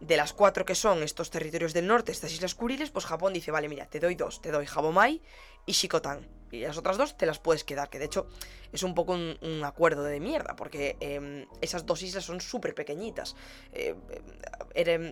de 0.00 0.16
las 0.16 0.32
cuatro 0.32 0.64
que 0.64 0.74
son 0.74 1.02
estos 1.02 1.30
territorios 1.30 1.72
del 1.72 1.86
norte, 1.86 2.12
estas 2.12 2.32
islas 2.32 2.54
Kuriles, 2.54 2.90
pues 2.90 3.06
Japón 3.06 3.32
dice, 3.32 3.50
vale, 3.50 3.68
mira, 3.68 3.86
te 3.86 4.00
doy 4.00 4.14
dos, 4.14 4.40
te 4.40 4.50
doy 4.50 4.66
Habomai 4.72 5.22
y 5.66 5.72
Shikotan. 5.72 6.26
Y 6.50 6.60
las 6.60 6.78
otras 6.78 6.96
dos 6.96 7.16
te 7.16 7.26
las 7.26 7.40
puedes 7.40 7.64
quedar, 7.64 7.90
que 7.90 7.98
de 7.98 8.04
hecho 8.04 8.28
es 8.72 8.82
un 8.84 8.94
poco 8.94 9.12
un, 9.14 9.64
acuerdo 9.64 10.04
de 10.04 10.20
mierda, 10.20 10.54
porque 10.54 10.96
em, 11.00 11.46
esas 11.60 11.84
dos 11.84 12.02
islas 12.02 12.24
son 12.24 12.40
súper 12.40 12.74
pequeñitas. 12.74 13.34
Eh, 13.72 13.94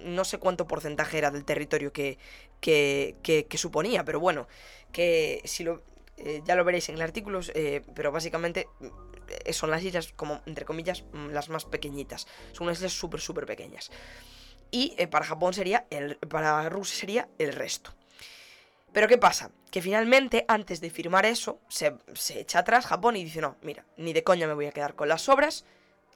no 0.05 0.25
sé 0.25 0.39
cuánto 0.39 0.67
porcentaje 0.67 1.19
era 1.19 1.31
del 1.31 1.45
territorio 1.45 1.93
que, 1.93 2.19
que, 2.61 3.17
que 3.23 3.59
suponía, 3.59 4.05
pero 4.05 4.21
bueno, 4.21 4.47
que 4.93 5.43
si 5.45 5.65
lo, 5.65 5.83
eh, 6.17 6.43
ya 6.45 6.55
lo 6.55 6.65
veréis 6.65 6.89
en 6.91 6.97
el 6.97 7.03
artículo, 7.03 7.41
eh, 7.55 7.83
pero 7.95 8.13
básicamente 8.13 8.69
son 9.51 9.71
las 9.71 9.83
islas, 9.83 10.13
como 10.15 10.43
entre 10.47 10.65
comillas, 10.65 11.05
mm, 11.13 11.31
las 11.31 11.49
más 11.49 11.65
pequeñitas. 11.65 12.27
Son 12.53 12.67
unas 12.67 12.79
islas 12.79 12.93
súper, 12.93 13.21
súper 13.21 13.47
pequeñas. 13.47 13.91
Y 14.73 14.97
para 15.07 15.25
Japón 15.25 15.55
sería, 15.55 15.87
el, 15.91 16.17
para 16.17 16.69
Rusia 16.69 16.99
sería 16.99 17.29
el 17.39 17.53
resto. 17.53 17.95
Pero 18.93 19.07
¿qué 19.07 19.19
pasa? 19.19 19.53
Que 19.71 19.81
finalmente, 19.81 20.45
antes 20.49 20.81
de 20.81 20.91
firmar 20.91 21.25
eso, 21.25 21.61
se, 21.69 21.95
echa 22.35 22.59
atrás 22.59 22.87
Japón 22.87 23.17
y 23.17 23.23
dice, 23.23 23.41
no, 23.41 23.57
mira, 23.63 23.85
ni 23.97 24.13
de 24.13 24.25
coña 24.25 24.49
me 24.49 24.55
voy 24.55 24.67
a 24.67 24.73
quedar 24.73 24.95
con 24.95 25.09
las 25.09 25.29
obras, 25.29 25.65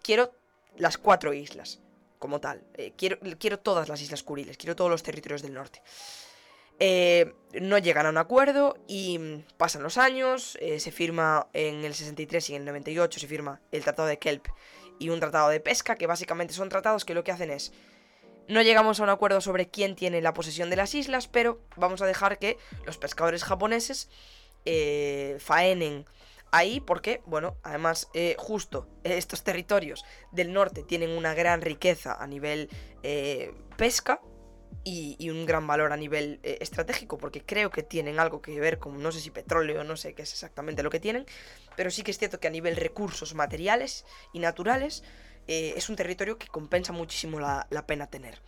quiero 0.02 0.32
las 0.76 0.98
cuatro 0.98 1.32
islas, 1.32 1.80
como 2.18 2.40
tal. 2.40 2.64
quiero, 2.96 3.18
quiero 3.38 3.58
todas 3.60 3.88
las 3.88 4.02
islas 4.02 4.22
Kuriles, 4.22 4.56
quiero 4.56 4.74
todos 4.74 4.90
los 4.90 5.02
territorios 5.02 5.42
del 5.42 5.54
norte. 5.54 5.82
Eh, 6.78 7.32
no 7.60 7.78
llegan 7.78 8.04
a 8.04 8.10
un 8.10 8.18
acuerdo 8.18 8.76
y 8.86 9.18
pasan 9.56 9.82
los 9.82 9.96
años, 9.96 10.58
eh, 10.60 10.78
se 10.78 10.92
firma 10.92 11.48
en 11.54 11.84
el 11.84 11.94
63 11.94 12.50
y 12.50 12.54
en 12.54 12.62
el 12.62 12.66
98 12.66 13.20
se 13.20 13.26
firma 13.26 13.60
el 13.72 13.82
Tratado 13.82 14.08
de 14.08 14.18
Kelp 14.18 14.46
y 14.98 15.08
un 15.08 15.20
tratado 15.20 15.48
de 15.48 15.60
pesca, 15.60 15.96
que 15.96 16.06
básicamente 16.06 16.52
son 16.52 16.68
tratados 16.68 17.04
que 17.04 17.14
lo 17.14 17.24
que 17.24 17.32
hacen 17.32 17.50
es, 17.50 17.72
no 18.48 18.62
llegamos 18.62 19.00
a 19.00 19.02
un 19.02 19.10
acuerdo 19.10 19.40
sobre 19.40 19.68
quién 19.68 19.96
tiene 19.96 20.20
la 20.20 20.34
posesión 20.34 20.70
de 20.70 20.76
las 20.76 20.94
islas, 20.94 21.28
pero 21.28 21.60
vamos 21.76 22.02
a 22.02 22.06
dejar 22.06 22.38
que 22.38 22.58
los 22.84 22.98
pescadores 22.98 23.44
japoneses 23.44 24.08
eh, 24.64 25.36
faenen 25.40 26.06
ahí 26.52 26.80
porque, 26.80 27.22
bueno, 27.26 27.56
además 27.62 28.08
justo 28.36 28.88
estos 29.04 29.42
territorios 29.42 30.04
del 30.32 30.52
norte 30.52 30.82
tienen 30.82 31.10
una 31.10 31.34
gran 31.34 31.60
riqueza 31.60 32.14
a 32.14 32.26
nivel 32.26 32.70
pesca, 33.76 34.20
y, 34.88 35.30
un 35.30 35.46
gran 35.46 35.66
valor 35.66 35.92
a 35.92 35.96
nivel 35.96 36.38
eh, 36.44 36.58
estratégico, 36.60 37.18
porque 37.18 37.42
creo 37.44 37.70
que 37.70 37.82
tienen 37.82 38.20
algo 38.20 38.40
que 38.40 38.58
ver 38.60 38.78
con, 38.78 39.02
no 39.02 39.10
sé 39.10 39.20
si 39.20 39.30
petróleo, 39.30 39.82
no 39.82 39.96
sé 39.96 40.14
qué 40.14 40.22
es 40.22 40.32
exactamente 40.32 40.84
lo 40.84 40.90
que 40.90 41.00
tienen, 41.00 41.26
pero 41.74 41.90
sí 41.90 42.04
que 42.04 42.12
es 42.12 42.18
cierto 42.18 42.38
que 42.38 42.46
a 42.46 42.50
nivel 42.50 42.76
recursos 42.76 43.34
materiales 43.34 44.04
y 44.32 44.38
naturales 44.38 45.02
eh, 45.46 45.74
es 45.76 45.88
un 45.88 45.96
territorio 45.96 46.38
que 46.38 46.46
compensa 46.48 46.92
muchísimo 46.92 47.40
la, 47.40 47.86
pena 47.86 48.08
tener. 48.08 48.40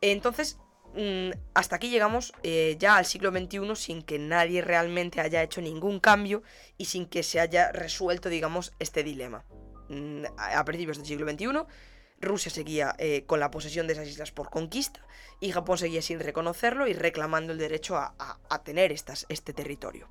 Entonces, 0.00 0.58
mm, 0.94 1.30
hasta 1.54 1.76
aquí 1.76 1.90
llegamos 1.90 2.32
eh, 2.42 2.76
ya 2.78 2.96
al 2.96 3.04
siglo 3.04 3.30
XXI 3.30 3.76
sin 3.76 4.02
que 4.02 4.18
nadie 4.18 4.62
realmente 4.62 5.20
haya 5.20 5.42
hecho 5.42 5.60
ningún 5.60 6.00
cambio 6.00 6.42
y 6.76 6.86
sin 6.86 7.06
que 7.06 7.22
se 7.22 7.40
haya 7.40 7.72
resuelto, 7.72 8.28
digamos, 8.28 8.72
este 8.78 9.02
dilema. 9.02 9.44
Mm, 9.88 10.24
a 10.36 10.64
principios 10.64 10.98
del 10.98 11.06
siglo 11.06 11.30
XXI 11.30 11.66
Rusia 12.20 12.50
seguía 12.50 12.94
eh, 12.98 13.24
con 13.26 13.40
la 13.40 13.50
posesión 13.50 13.86
de 13.86 13.92
esas 13.92 14.08
islas 14.08 14.32
por 14.32 14.50
conquista 14.50 15.00
y 15.40 15.52
Japón 15.52 15.78
seguía 15.78 16.02
sin 16.02 16.20
reconocerlo 16.20 16.88
y 16.88 16.92
reclamando 16.92 17.52
el 17.52 17.58
derecho 17.58 17.96
a, 17.96 18.62
tener 18.64 18.92
estas, 18.92 19.24
este 19.28 19.52
territorio. 19.52 20.08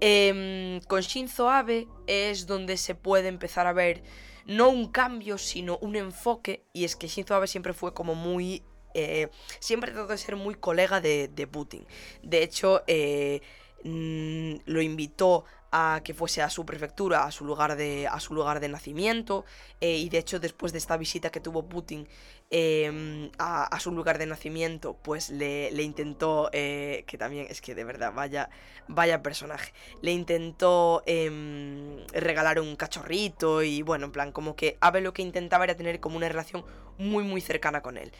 Em, 0.00 0.80
con 0.82 1.00
Shinzo 1.00 1.50
Abe 1.50 1.88
es 2.06 2.46
donde 2.46 2.76
se 2.76 2.94
puede 2.94 3.28
empezar 3.28 3.66
a 3.66 3.72
ver 3.72 4.02
no 4.46 4.68
un 4.70 4.88
cambio, 4.88 5.38
sino 5.38 5.78
un 5.78 5.96
enfoque, 5.96 6.64
y 6.72 6.84
es 6.84 6.96
que 6.96 7.08
Shinzo 7.08 7.34
Abe 7.34 7.46
siempre 7.46 7.72
fue 7.72 7.94
como 7.94 8.14
muy... 8.14 8.62
Eh, 8.94 9.28
siempre 9.58 9.90
trató 9.90 10.06
de 10.06 10.18
ser 10.18 10.36
muy 10.36 10.54
colega 10.54 11.00
de, 11.00 11.48
Putin. 11.50 11.86
De 12.22 12.42
hecho, 12.42 12.82
eh, 12.86 13.40
mm, 13.82 14.54
lo 14.66 14.82
invitó 14.82 15.44
a 15.76 16.02
que 16.04 16.14
fuese 16.14 16.40
a 16.40 16.48
su 16.48 16.64
prefectura, 16.64 17.24
a 17.24 17.32
su 17.32 17.44
lugar 17.44 17.74
de, 17.74 18.06
a 18.06 18.20
su 18.20 18.32
lugar 18.32 18.60
de 18.60 18.68
nacimiento. 18.68 19.44
Eh, 19.80 19.96
y 19.96 20.08
de 20.08 20.18
hecho, 20.18 20.38
después 20.38 20.70
de 20.70 20.78
esta 20.78 20.96
visita 20.96 21.30
que 21.30 21.40
tuvo 21.40 21.68
Putin 21.68 22.06
em, 22.50 23.28
a, 23.38 23.76
su 23.80 23.90
lugar 23.90 24.18
de 24.18 24.26
nacimiento, 24.26 24.96
pues 25.02 25.30
le, 25.30 25.70
intentó, 25.82 26.48
eh, 26.52 27.02
que 27.08 27.18
también 27.18 27.48
es 27.50 27.60
que 27.60 27.74
de 27.74 27.82
verdad, 27.82 28.12
vaya, 28.14 28.50
vaya 28.86 29.20
personaje, 29.20 29.72
le 30.00 30.12
intentó 30.12 31.02
em, 31.06 32.06
regalar 32.12 32.60
un 32.60 32.76
cachorrito 32.76 33.64
y 33.64 33.82
bueno, 33.82 34.06
en 34.06 34.12
plan, 34.12 34.30
como 34.30 34.54
que 34.54 34.78
Abe 34.80 35.00
lo 35.00 35.12
que 35.12 35.22
intentaba 35.22 35.64
era 35.64 35.74
tener 35.74 35.98
como 35.98 36.16
una 36.16 36.28
relación 36.28 36.64
muy, 36.98 37.24
muy 37.24 37.40
cercana 37.40 37.82
con 37.82 37.96
él. 37.96 38.12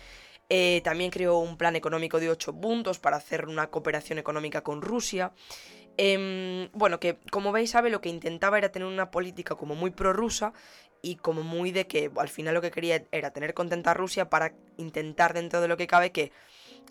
Eh, 0.49 0.83
también 0.85 1.11
creó 1.11 1.39
un 1.39 1.57
plan 1.57 1.75
económico 1.77 2.21
de 2.21 2.31
8 2.31 2.61
puntos 2.61 2.99
para 2.99 3.17
hacer 3.17 3.47
una 3.47 3.69
cooperación 3.69 4.19
económica 4.19 4.63
con 4.63 4.83
Rusia. 4.83 5.33
Em, 5.97 6.71
bueno, 6.73 6.99
que 6.99 7.19
como 7.31 7.53
veis, 7.53 7.71
sabe, 7.71 7.91
lo 7.91 8.01
que 8.01 8.09
intentaba 8.09 8.59
era 8.59 8.73
tener 8.73 8.89
una 8.89 9.11
política 9.11 9.55
como 9.55 9.75
muy 9.75 9.91
prorrusa 9.91 10.53
y 11.03 11.17
como 11.17 11.43
muy 11.43 11.71
de 11.71 11.87
que 11.87 12.11
al 12.17 12.29
final 12.29 12.55
lo 12.55 12.63
que 12.63 12.71
quería 12.71 13.05
era 13.13 13.31
tener 13.31 13.55
contenta 13.55 13.93
a 13.93 13.95
Rusia 13.95 14.31
para 14.31 14.55
intentar 14.77 15.35
dentro 15.35 15.61
de 15.61 15.69
lo 15.69 15.77
que 15.77 15.87
cabe 15.87 16.11
que 16.13 16.33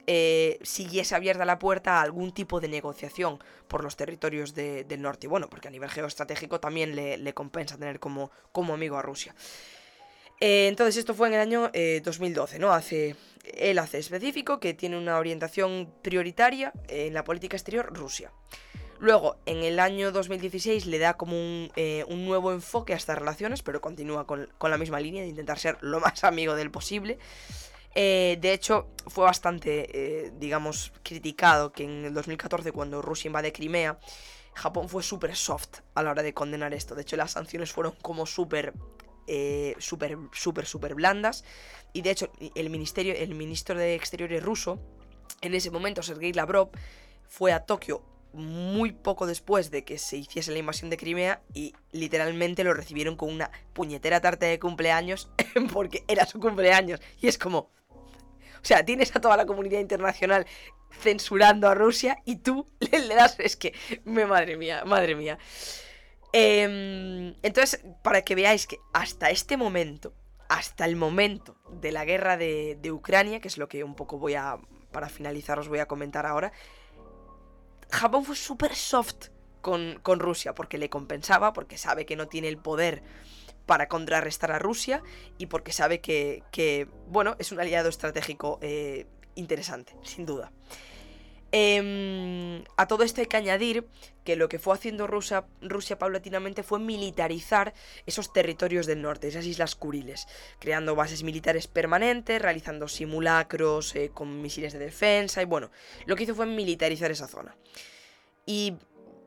eh, 0.05 0.59
siguiese 0.63 1.15
abierta 1.15 1.45
la 1.45 1.59
puerta 1.59 1.97
a 1.97 2.01
algún 2.01 2.33
tipo 2.33 2.59
de 2.59 2.67
negociación 2.67 3.39
por 3.67 3.83
los 3.83 3.95
territorios 3.95 4.53
del 4.53 5.01
norte. 5.01 5.27
Y 5.27 5.29
bueno, 5.29 5.49
porque 5.49 5.69
a 5.69 5.71
nivel 5.71 5.89
geoestratégico 5.89 6.59
también 6.59 6.95
le, 6.95 7.33
compensa 7.33 7.77
tener 7.77 7.99
como, 7.99 8.29
como 8.51 8.73
amigo 8.73 8.97
a 8.97 9.01
Rusia. 9.01 9.33
Eh, 10.39 10.67
entonces 10.67 10.97
esto 10.97 11.13
fue 11.13 11.29
en 11.29 11.35
el 11.35 11.39
año 11.39 11.71
2012, 12.03 12.55
eh, 12.55 12.59
¿no? 12.59 12.71
Hace, 12.71 13.15
él 13.55 13.79
hace 13.79 13.97
específico 13.97 14.59
que 14.59 14.73
tiene 14.73 14.97
una 14.97 15.17
orientación 15.17 15.93
prioritaria 16.01 16.73
en 16.87 17.13
la 17.13 17.23
política 17.23 17.55
exterior 17.55 17.91
Rusia. 17.93 18.31
Luego, 18.99 19.37
en 19.45 19.63
el 19.63 19.79
año 19.79 20.11
2016 20.11 20.85
le 20.85 20.99
da 20.99 21.15
como 21.15 21.35
eh, 21.75 22.05
un, 22.07 22.25
nuevo 22.25 22.51
enfoque 22.51 22.93
a 22.93 22.95
estas 22.95 23.17
relaciones, 23.17 23.61
pero 23.61 23.81
continúa 23.81 24.25
con, 24.25 24.47
la 24.61 24.77
misma 24.77 24.99
línea 24.99 25.23
de 25.23 25.29
intentar 25.29 25.59
ser 25.59 25.77
lo 25.81 25.99
más 25.99 26.23
amigo 26.23 26.55
del 26.55 26.71
posible. 26.71 27.19
Eh, 27.95 28.37
de 28.41 28.53
hecho, 28.53 28.87
fue 29.07 29.25
bastante, 29.25 30.25
eh, 30.25 30.31
digamos, 30.39 30.93
criticado 31.03 31.71
que 31.71 31.83
en 31.83 32.05
el 32.05 32.13
2014, 32.13 32.71
cuando 32.71 33.01
Rusia 33.01 33.27
invade 33.27 33.51
Crimea, 33.51 33.99
Japón 34.53 34.87
fue 34.87 35.03
súper 35.03 35.35
soft 35.35 35.79
a 35.95 36.03
la 36.03 36.11
hora 36.11 36.23
de 36.23 36.33
condenar 36.33 36.73
esto. 36.73 36.95
De 36.95 37.01
hecho, 37.01 37.17
las 37.17 37.31
sanciones 37.31 37.71
fueron 37.71 37.93
como 38.01 38.25
súper, 38.25 38.73
súper, 39.79 40.17
súper, 40.31 40.65
súper 40.65 40.95
blandas. 40.95 41.43
Y 41.91 42.03
de 42.03 42.11
hecho, 42.11 42.31
el, 42.55 42.69
ministerio, 42.69 43.13
el 43.15 43.35
ministro 43.35 43.77
de 43.77 43.95
Exteriores 43.95 44.43
ruso, 44.43 44.79
en 45.41 45.55
ese 45.55 45.71
momento, 45.71 46.03
Sergei 46.03 46.33
Lavrov, 46.33 46.69
fue 47.27 47.51
a 47.51 47.65
Tokio 47.65 48.12
muy 48.33 48.91
poco 48.91 49.27
después 49.27 49.69
de 49.69 49.85
que 49.85 49.97
se 49.97 50.17
hiciese 50.17 50.51
la 50.51 50.57
invasión 50.57 50.89
de 50.89 50.97
Crimea 50.97 51.41
y 51.53 51.73
literalmente 51.91 52.63
lo 52.63 52.73
recibieron 52.73 53.15
con 53.15 53.31
una 53.31 53.51
puñetera 53.73 54.19
tarta 54.21 54.47
de 54.47 54.59
cumpleaños 54.59 55.29
porque 55.73 56.03
era 56.07 56.25
su 56.25 56.39
cumpleaños. 56.39 56.99
Y 57.21 57.27
es 57.27 57.37
como... 57.37 57.71
O 57.89 58.65
sea, 58.65 58.83
tienes 58.85 59.15
a 59.15 59.21
toda 59.21 59.37
la 59.37 59.45
comunidad 59.45 59.79
internacional 59.79 60.47
censurando 60.99 61.67
a 61.67 61.75
Rusia 61.75 62.17
y 62.25 62.37
tú 62.37 62.67
le, 62.79 63.15
das... 63.15 63.39
Es 63.39 63.55
que... 63.55 63.73
Me, 64.03 64.25
madre 64.25 64.57
mía, 64.57 64.83
madre 64.85 65.15
mía. 65.15 65.37
Em, 66.31 67.35
entonces, 67.43 67.83
para 68.01 68.23
que 68.23 68.35
veáis 68.35 68.65
que 68.65 68.79
hasta 68.93 69.29
este 69.29 69.57
momento, 69.57 70.13
hasta 70.49 70.85
el 70.85 70.95
momento 70.95 71.55
de 71.69 71.91
la 71.91 72.05
guerra 72.05 72.37
de, 72.37 72.77
de 72.81 72.91
Ucrania, 72.91 73.39
que 73.39 73.47
es 73.47 73.57
lo 73.57 73.67
que 73.67 73.83
un 73.83 73.95
poco 73.95 74.17
voy 74.17 74.33
a... 74.33 74.57
Para 74.91 75.09
finalizar 75.09 75.57
os 75.57 75.69
voy 75.69 75.79
a 75.79 75.87
comentar 75.87 76.27
ahora, 76.27 76.51
Japón 77.93 78.25
fue 78.25 78.35
súper 78.35 78.75
soft 78.75 79.27
con, 79.61 80.19
Rusia, 80.19 80.55
porque 80.55 80.77
le 80.77 80.89
compensaba, 80.89 81.53
porque 81.53 81.77
sabe 81.77 82.05
que 82.05 82.15
no 82.15 82.27
tiene 82.27 82.49
el 82.49 82.57
poder 82.57 83.03
para 83.65 83.87
contrarrestar 83.87 84.51
a 84.51 84.59
Rusia 84.59 85.01
y 85.37 85.45
porque 85.45 85.71
sabe 85.71 86.01
que, 86.01 86.89
bueno, 87.07 87.35
es 87.39 87.51
un 87.51 87.59
aliado 87.59 87.89
estratégico 87.89 88.57
eh, 88.61 89.05
interesante, 89.35 89.95
sin 90.01 90.25
duda. 90.25 90.51
Em, 91.55 92.63
a 92.77 92.87
todo 92.87 93.03
esto 93.03 93.21
hay 93.21 93.27
que 93.27 93.37
añadir 93.37 93.85
que 94.23 94.35
lo 94.35 94.49
que 94.49 94.57
fue 94.57 94.73
haciendo 94.73 95.05
Rusia, 95.05 95.45
Rusia 95.61 95.99
paulatinamente 95.99 96.63
fue 96.63 96.79
militarizar 96.79 97.75
esos 98.07 98.33
territorios 98.33 98.87
del 98.87 99.03
norte, 99.03 99.27
esas 99.27 99.45
islas 99.45 99.75
Kuriles, 99.75 100.25
creando 100.57 100.95
bases 100.95 101.21
militares 101.21 101.67
permanentes, 101.67 102.41
realizando 102.41 102.87
simulacros 102.87 103.95
eh, 103.95 104.09
con 104.11 104.41
misiles 104.41 104.73
de 104.73 104.79
defensa 104.79 105.43
y 105.43 105.45
bueno, 105.45 105.69
lo 106.07 106.15
que 106.15 106.23
hizo 106.23 106.33
fue 106.33 106.47
militarizar 106.47 107.11
esa 107.11 107.27
zona. 107.27 107.55
Y 108.47 108.73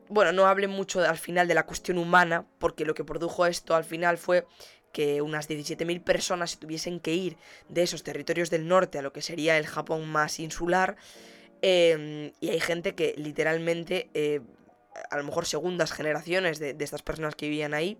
bueno, 0.09 0.33
no 0.33 0.47
hable 0.47 0.67
mucho 0.67 0.99
al 0.99 1.17
final 1.17 1.47
de 1.47 1.53
la 1.53 1.65
cuestión 1.65 1.97
humana, 1.97 2.45
porque 2.59 2.83
lo 2.83 2.93
que 2.93 3.05
produjo 3.05 3.45
esto 3.45 3.73
al 3.73 3.85
final 3.85 4.17
fue 4.17 4.45
que 4.91 5.21
unas 5.21 5.49
17.000 5.49 6.03
personas 6.03 6.51
se 6.51 6.57
tuviesen 6.57 6.99
que 6.99 7.13
ir 7.13 7.37
de 7.69 7.83
esos 7.83 8.03
territorios 8.03 8.49
del 8.49 8.67
norte 8.67 8.99
a 8.99 9.01
lo 9.01 9.13
que 9.13 9.21
sería 9.21 9.57
el 9.57 9.65
Japón 9.65 10.09
más 10.09 10.41
insular 10.41 10.97
Em, 11.61 12.31
y 12.39 12.49
hay 12.49 12.59
gente 12.59 12.95
que 12.95 13.13
literalmente, 13.17 14.09
eh, 14.13 14.41
a 15.09 15.17
lo 15.17 15.23
mejor 15.23 15.45
segundas 15.45 15.91
generaciones 15.91 16.59
de, 16.59 16.75
estas 16.79 17.01
personas 17.01 17.35
que 17.35 17.47
vivían 17.49 17.73
ahí, 17.73 17.97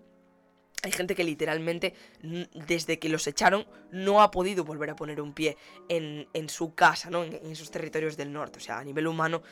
hay 0.84 0.92
gente 0.92 1.16
que 1.16 1.24
literalmente, 1.24 1.92
desde 2.22 3.00
que 3.00 3.08
los 3.08 3.26
echaron, 3.26 3.66
no 3.90 4.22
ha 4.22 4.30
podido 4.30 4.64
volver 4.64 4.90
a 4.90 4.96
poner 4.96 5.20
un 5.20 5.34
pie 5.34 5.56
en, 5.88 6.48
su 6.48 6.74
casa, 6.74 7.10
¿no? 7.10 7.24
En, 7.24 7.34
esos 7.50 7.72
territorios 7.72 8.16
del 8.16 8.32
norte. 8.32 8.58
O 8.58 8.60
sea, 8.60 8.78
a 8.78 8.84
nivel 8.84 9.08
humano, 9.08 9.42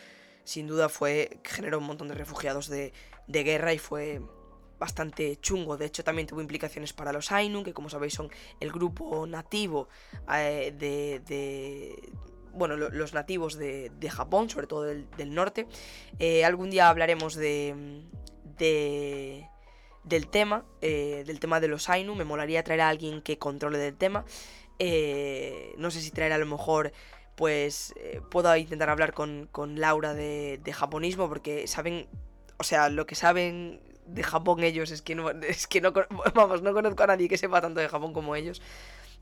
sin 0.45 0.69
duda 0.69 0.88
fue. 0.88 1.40
generó 1.42 1.79
un 1.79 1.85
montón 1.85 2.07
de 2.07 2.14
refugiados 2.14 2.69
de, 2.69 2.92
guerra 3.27 3.75
y 3.75 3.79
fue 3.79 4.21
bastante 4.79 5.37
chungo. 5.40 5.77
De 5.77 5.87
hecho, 5.87 6.05
también 6.05 6.29
tuvo 6.29 6.40
implicaciones 6.40 6.92
para 6.92 7.12
los 7.12 7.33
Ainu, 7.33 7.64
que 7.64 7.73
como 7.73 7.90
sabéis 7.90 8.14
son 8.14 8.31
el 8.61 8.71
grupo 8.71 9.27
nativo 9.27 9.88
eh, 10.33 10.73
de 10.79 11.99
bueno, 12.57 12.77
los 12.77 13.14
nativos 13.14 13.57
de, 13.57 13.90
Japón, 14.11 14.51
sobre 14.51 14.66
todo 14.66 14.83
del, 14.83 15.35
norte. 15.35 15.66
Eh, 16.19 16.45
algún 16.45 16.71
día 16.71 16.88
hablaremos 16.88 17.35
de, 17.35 18.03
del 20.05 20.29
tema, 20.29 20.64
eh, 20.81 21.25
del 21.27 21.40
tema 21.40 21.61
de 21.61 21.69
los 21.69 21.88
Ainu. 21.88 22.14
Me 22.14 22.25
molaría 22.25 22.64
traer 22.64 22.81
a 22.81 22.88
alguien 22.88 23.23
que 23.23 23.38
controle 23.38 23.79
del 23.79 23.97
tema. 23.97 24.25
Eh, 24.79 25.75
no 25.79 25.90
sé 25.90 26.01
si 26.01 26.11
traer 26.11 26.33
a 26.33 26.38
lo 26.38 26.47
mejor, 26.47 26.92
pues 27.35 27.95
puedo 28.31 28.55
intentar 28.57 28.90
hablar 28.90 29.12
con, 29.12 29.49
Laura 29.77 30.14
de, 30.14 30.61
de, 30.62 30.73
japonismo, 30.73 31.29
porque 31.29 31.66
saben, 31.66 32.07
o 32.59 32.64
sea, 32.64 32.88
lo 32.88 33.07
que 33.07 33.14
saben 33.14 33.81
de 34.07 34.23
Japón 34.23 34.62
ellos 34.62 34.90
es 34.90 35.03
que 35.03 35.14
no, 35.14 35.31
es 35.42 35.66
que 35.66 35.81
no, 35.81 35.92
vamos, 36.35 36.62
no 36.62 36.73
conozco 36.73 37.03
a 37.03 37.09
nadie 37.09 37.29
que 37.29 37.38
sepa 37.38 37.61
tanto 37.61 37.81
de 37.81 37.88
Japón 37.88 38.12
como 38.12 38.37
ellos. 38.37 38.62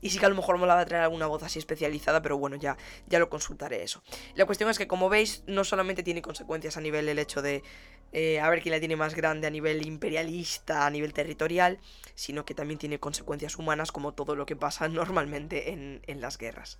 Y 0.01 0.09
sí 0.09 0.19
que 0.19 0.25
a 0.25 0.29
lo 0.29 0.35
mejor 0.35 0.57
me 0.57 0.67
la 0.67 0.75
va 0.75 0.81
a 0.81 0.85
traer 0.85 1.03
alguna 1.03 1.27
voz 1.27 1.43
así 1.43 1.59
especializada, 1.59 2.21
pero 2.21 2.37
bueno, 2.37 2.55
ya, 2.55 2.77
ya 3.07 3.19
lo 3.19 3.29
consultaré 3.29 3.83
eso. 3.83 4.03
La 4.35 4.45
cuestión 4.45 4.69
es 4.69 4.77
que, 4.77 4.87
como 4.87 5.09
veis, 5.09 5.43
no 5.47 5.63
solamente 5.63 6.03
tiene 6.03 6.21
consecuencias 6.21 6.77
a 6.77 6.81
nivel 6.81 7.09
el 7.09 7.19
hecho 7.19 7.41
de 7.41 7.63
eh, 8.11 8.39
a 8.39 8.49
ver 8.49 8.61
quién 8.61 8.71
la 8.71 8.79
tiene 8.79 8.95
más 8.95 9.13
grande 9.13 9.47
a 9.47 9.49
nivel 9.49 9.85
imperialista, 9.85 10.85
a 10.85 10.89
nivel 10.89 11.13
territorial, 11.13 11.79
sino 12.13 12.45
que 12.45 12.53
también 12.53 12.77
tiene 12.77 12.99
consecuencias 12.99 13.57
humanas 13.57 13.91
como 13.91 14.13
todo 14.13 14.35
lo 14.35 14.45
que 14.45 14.55
pasa 14.55 14.87
normalmente 14.89 15.71
en, 15.71 16.01
en 16.07 16.21
las 16.21 16.37
guerras. 16.37 16.79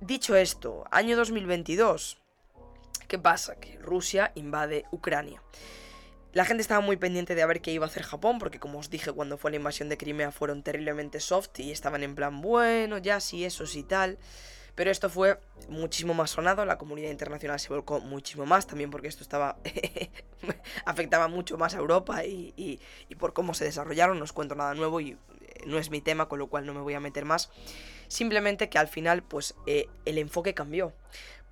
Dicho 0.00 0.36
esto, 0.36 0.84
año 0.90 1.16
2022. 1.16 2.18
¿Qué 3.08 3.18
pasa? 3.18 3.56
Que 3.56 3.76
Rusia 3.78 4.32
invade 4.36 4.84
Ucrania. 4.90 5.42
La 6.32 6.46
gente 6.46 6.62
estaba 6.62 6.80
muy 6.80 6.96
pendiente 6.96 7.34
de 7.34 7.42
a 7.42 7.46
ver 7.46 7.60
qué 7.60 7.72
iba 7.72 7.84
a 7.84 7.88
hacer 7.88 8.04
Japón, 8.04 8.38
porque 8.38 8.58
como 8.58 8.78
os 8.78 8.88
dije, 8.88 9.12
cuando 9.12 9.36
fue 9.36 9.50
la 9.50 9.58
invasión 9.58 9.90
de 9.90 9.98
Crimea 9.98 10.32
fueron 10.32 10.62
terriblemente 10.62 11.20
soft 11.20 11.60
y 11.60 11.70
estaban 11.70 12.02
en 12.02 12.14
plan, 12.14 12.40
bueno, 12.40 12.96
ya 12.96 13.20
sí, 13.20 13.44
eso 13.44 13.66
sí 13.66 13.82
tal. 13.82 14.18
Pero 14.74 14.90
esto 14.90 15.10
fue 15.10 15.38
muchísimo 15.68 16.14
más 16.14 16.30
sonado, 16.30 16.64
la 16.64 16.78
comunidad 16.78 17.10
internacional 17.10 17.60
se 17.60 17.68
volcó 17.68 18.00
muchísimo 18.00 18.46
más, 18.46 18.66
también 18.66 18.90
porque 18.90 19.08
esto 19.08 19.22
estaba 19.22 19.58
afectaba 20.86 21.28
mucho 21.28 21.58
más 21.58 21.74
a 21.74 21.78
Europa 21.78 22.24
y, 22.24 22.80
por 23.18 23.34
cómo 23.34 23.52
se 23.52 23.66
desarrollaron, 23.66 24.16
no 24.16 24.24
os 24.24 24.32
cuento 24.32 24.54
nada 24.54 24.72
nuevo 24.72 25.02
y 25.02 25.10
eh, 25.10 25.16
no 25.66 25.76
es 25.76 25.90
mi 25.90 26.00
tema, 26.00 26.26
con 26.26 26.38
lo 26.38 26.46
cual 26.46 26.64
no 26.64 26.72
me 26.72 26.80
voy 26.80 26.94
a 26.94 27.00
meter 27.00 27.26
más. 27.26 27.50
Simplemente 28.08 28.70
que 28.70 28.78
al 28.78 28.88
final, 28.88 29.22
pues, 29.22 29.54
eh, 29.66 29.88
el 30.06 30.16
enfoque 30.16 30.54
cambió 30.54 30.94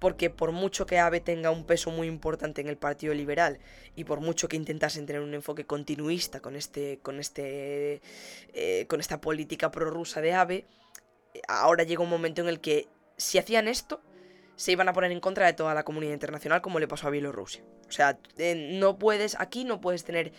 porque 0.01 0.31
por 0.31 0.51
mucho 0.51 0.87
que 0.87 0.99
AVE 0.99 1.21
tenga 1.21 1.51
un 1.51 1.65
peso 1.65 1.91
muy 1.91 2.09
importante 2.09 2.61
en 2.61 2.69
el 2.69 2.79
Partido 2.79 3.15
Liberal 3.15 3.59
y 3.95 4.05
por 4.05 4.21
mucho 4.21 4.49
que 4.49 4.57
intentasen 4.57 5.07
tener 5.07 5.23
un 5.23 5.35
enfoque 5.35 5.67
continuista 5.67 6.41
con 6.41 6.57
este 6.57 6.99
con 7.03 7.21
este 7.21 8.01
eh, 8.55 8.87
con 8.89 8.99
esta 8.99 9.21
política 9.21 9.71
prorrusa 9.71 10.23
de 10.23 10.33
AVE, 10.33 10.67
ahora 11.47 11.85
llega 11.85 12.03
un 12.03 12.09
momento 12.09 12.41
en 12.41 12.49
el 12.49 12.61
que 12.61 12.89
si 13.19 13.39
hacían 13.39 13.69
esto 13.69 14.01
se 14.57 14.73
iban 14.73 14.89
a 14.89 14.95
poner 14.95 15.13
en 15.13 15.21
contra 15.21 15.47
de 15.47 15.53
toda 15.53 15.75
la 15.75 15.85
comunidad 15.85 16.15
internacional 16.15 16.63
como 16.63 16.81
le 16.81 16.89
pasó 16.89 17.07
a 17.07 17.11
Bielorrusia. 17.11 17.63
O 17.87 17.93
sea, 17.93 18.19
eh, 18.39 18.55
no 18.79 18.99
puedes 18.99 19.39
aquí 19.39 19.65
no 19.65 19.83
puedes 19.83 20.05
tener 20.05 20.33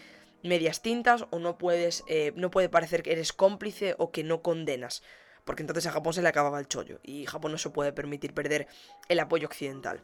medias 0.44 0.82
tintas 0.82 1.26
o 1.30 1.38
no 1.38 1.60
puedes 1.60 2.04
eh, 2.08 2.34
no 2.36 2.50
puede 2.50 2.68
parecer 2.68 3.04
que 3.04 3.12
eres 3.12 3.32
cómplice 3.32 3.94
o 4.00 4.12
que 4.12 4.24
no 4.24 4.42
condenas 4.42 5.04
porque 5.46 5.64
entonces 5.64 5.86
a 5.88 5.92
Japón 5.92 6.14
se 6.14 6.22
le 6.22 6.30
acababa 6.30 6.60
el 6.60 6.68
chollo 6.68 7.00
y 7.04 7.26
Japón 7.26 7.52
no 7.52 7.58
se 7.58 7.70
puede 7.70 7.94
permitir 7.94 8.34
perder 8.34 8.68
el 9.10 9.20
apoyo 9.20 9.48
occidental. 9.48 10.02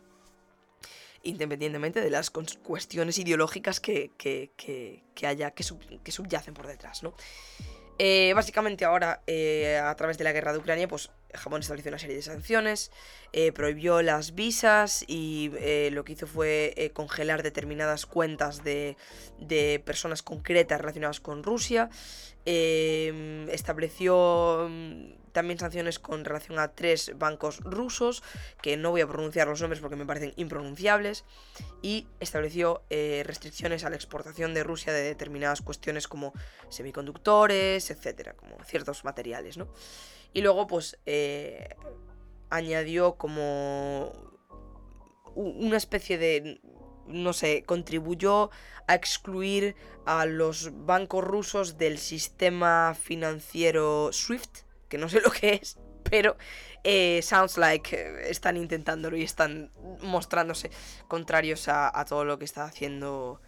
Independientemente 1.23 2.02
de 2.02 2.10
las 2.10 2.30
cuestiones 2.30 3.17
ideológicas 3.17 3.80
que, 3.80 4.12
haya, 5.23 5.52
que, 5.52 5.63
subyacen 5.63 6.54
por 6.54 6.67
detrás, 6.67 7.04
¿no? 7.04 7.13
Eh, 8.00 8.32
básicamente 8.36 8.86
ahora, 8.86 9.23
eh, 9.26 9.82
a 9.84 9.95
través 9.95 10.19
de 10.19 10.23
la 10.23 10.32
guerra 10.32 10.54
de 10.54 10.60
Ucrania, 10.60 10.88
pues 10.88 11.10
Japón 11.34 11.62
estableció 11.62 11.89
una 11.89 11.97
serie 11.97 12.15
de 12.15 12.21
sanciones, 12.21 12.91
eh, 13.34 13.52
prohibió 13.52 14.04
las 14.04 14.36
visas 14.36 15.04
y 15.08 15.52
lo 15.91 16.06
que 16.06 16.13
hizo 16.13 16.28
fue 16.28 16.91
congelar 16.93 17.41
determinadas 17.41 18.06
cuentas 18.06 18.63
de, 18.63 18.97
de, 19.39 19.82
personas 19.84 20.21
concretas 20.21 20.80
relacionadas 20.80 21.19
con 21.19 21.41
Rusia. 21.43 21.89
estableció 22.45 24.69
también 25.38 25.60
sanciones 25.60 26.00
con 26.00 26.26
relación 26.26 26.58
a 26.58 26.69
tres 26.69 27.12
bancos 27.15 27.60
rusos, 27.60 28.23
que 28.63 28.76
no 28.76 28.89
voy 28.89 29.02
a 29.02 29.08
pronunciar 29.08 29.47
los 29.47 29.62
nombres 29.62 29.82
porque 29.82 29.95
me 29.95 30.08
parecen 30.08 30.34
impronunciables, 30.36 31.26
y 31.84 32.08
estableció 32.19 32.82
eh, 32.89 33.21
restricciones 33.23 33.84
a 33.84 33.91
la 33.91 33.95
exportación 33.97 34.56
de 34.56 34.63
Rusia 34.63 34.93
de 34.93 35.04
determinadas 35.04 35.62
cuestiones 35.62 36.08
como 36.08 36.34
semiconductores, 36.69 37.91
etcétera, 37.91 38.34
como 38.34 38.58
ciertos 38.63 39.04
materiales, 39.04 39.58
¿no? 39.58 39.67
Y 40.34 40.41
luego, 40.41 40.65
pues, 40.65 40.97
eh, 41.06 41.76
añadió 42.50 43.13
como 43.13 44.12
una 45.36 45.78
especie 45.78 46.17
de 46.17 46.60
no 47.06 47.32
sé, 47.32 47.63
contribuyó 47.63 48.50
a 48.88 48.95
excluir 48.95 49.76
a 50.06 50.26
los 50.26 50.71
bancos 50.86 51.23
rusos 51.23 51.78
del 51.78 52.00
sistema 52.00 52.95
financiero 53.00 54.10
SWIFT, 54.12 54.66
que 54.88 54.97
no 54.97 55.10
sé 55.10 55.21
lo 55.21 55.32
que 55.32 55.60
es, 55.62 55.78
pero 56.04 56.38
eh, 56.84 57.21
sounds 57.21 57.58
like 57.58 57.95
eh, 57.95 58.30
están 58.30 58.58
intentándolo 58.58 59.17
y 59.17 59.23
están 59.23 59.71
mostrándose 60.02 60.71
contrarios 61.08 61.67
a, 61.67 62.06
todo 62.08 62.26
lo 62.26 62.39
que 62.39 62.45
está 62.45 62.65
haciendo, 62.65 63.41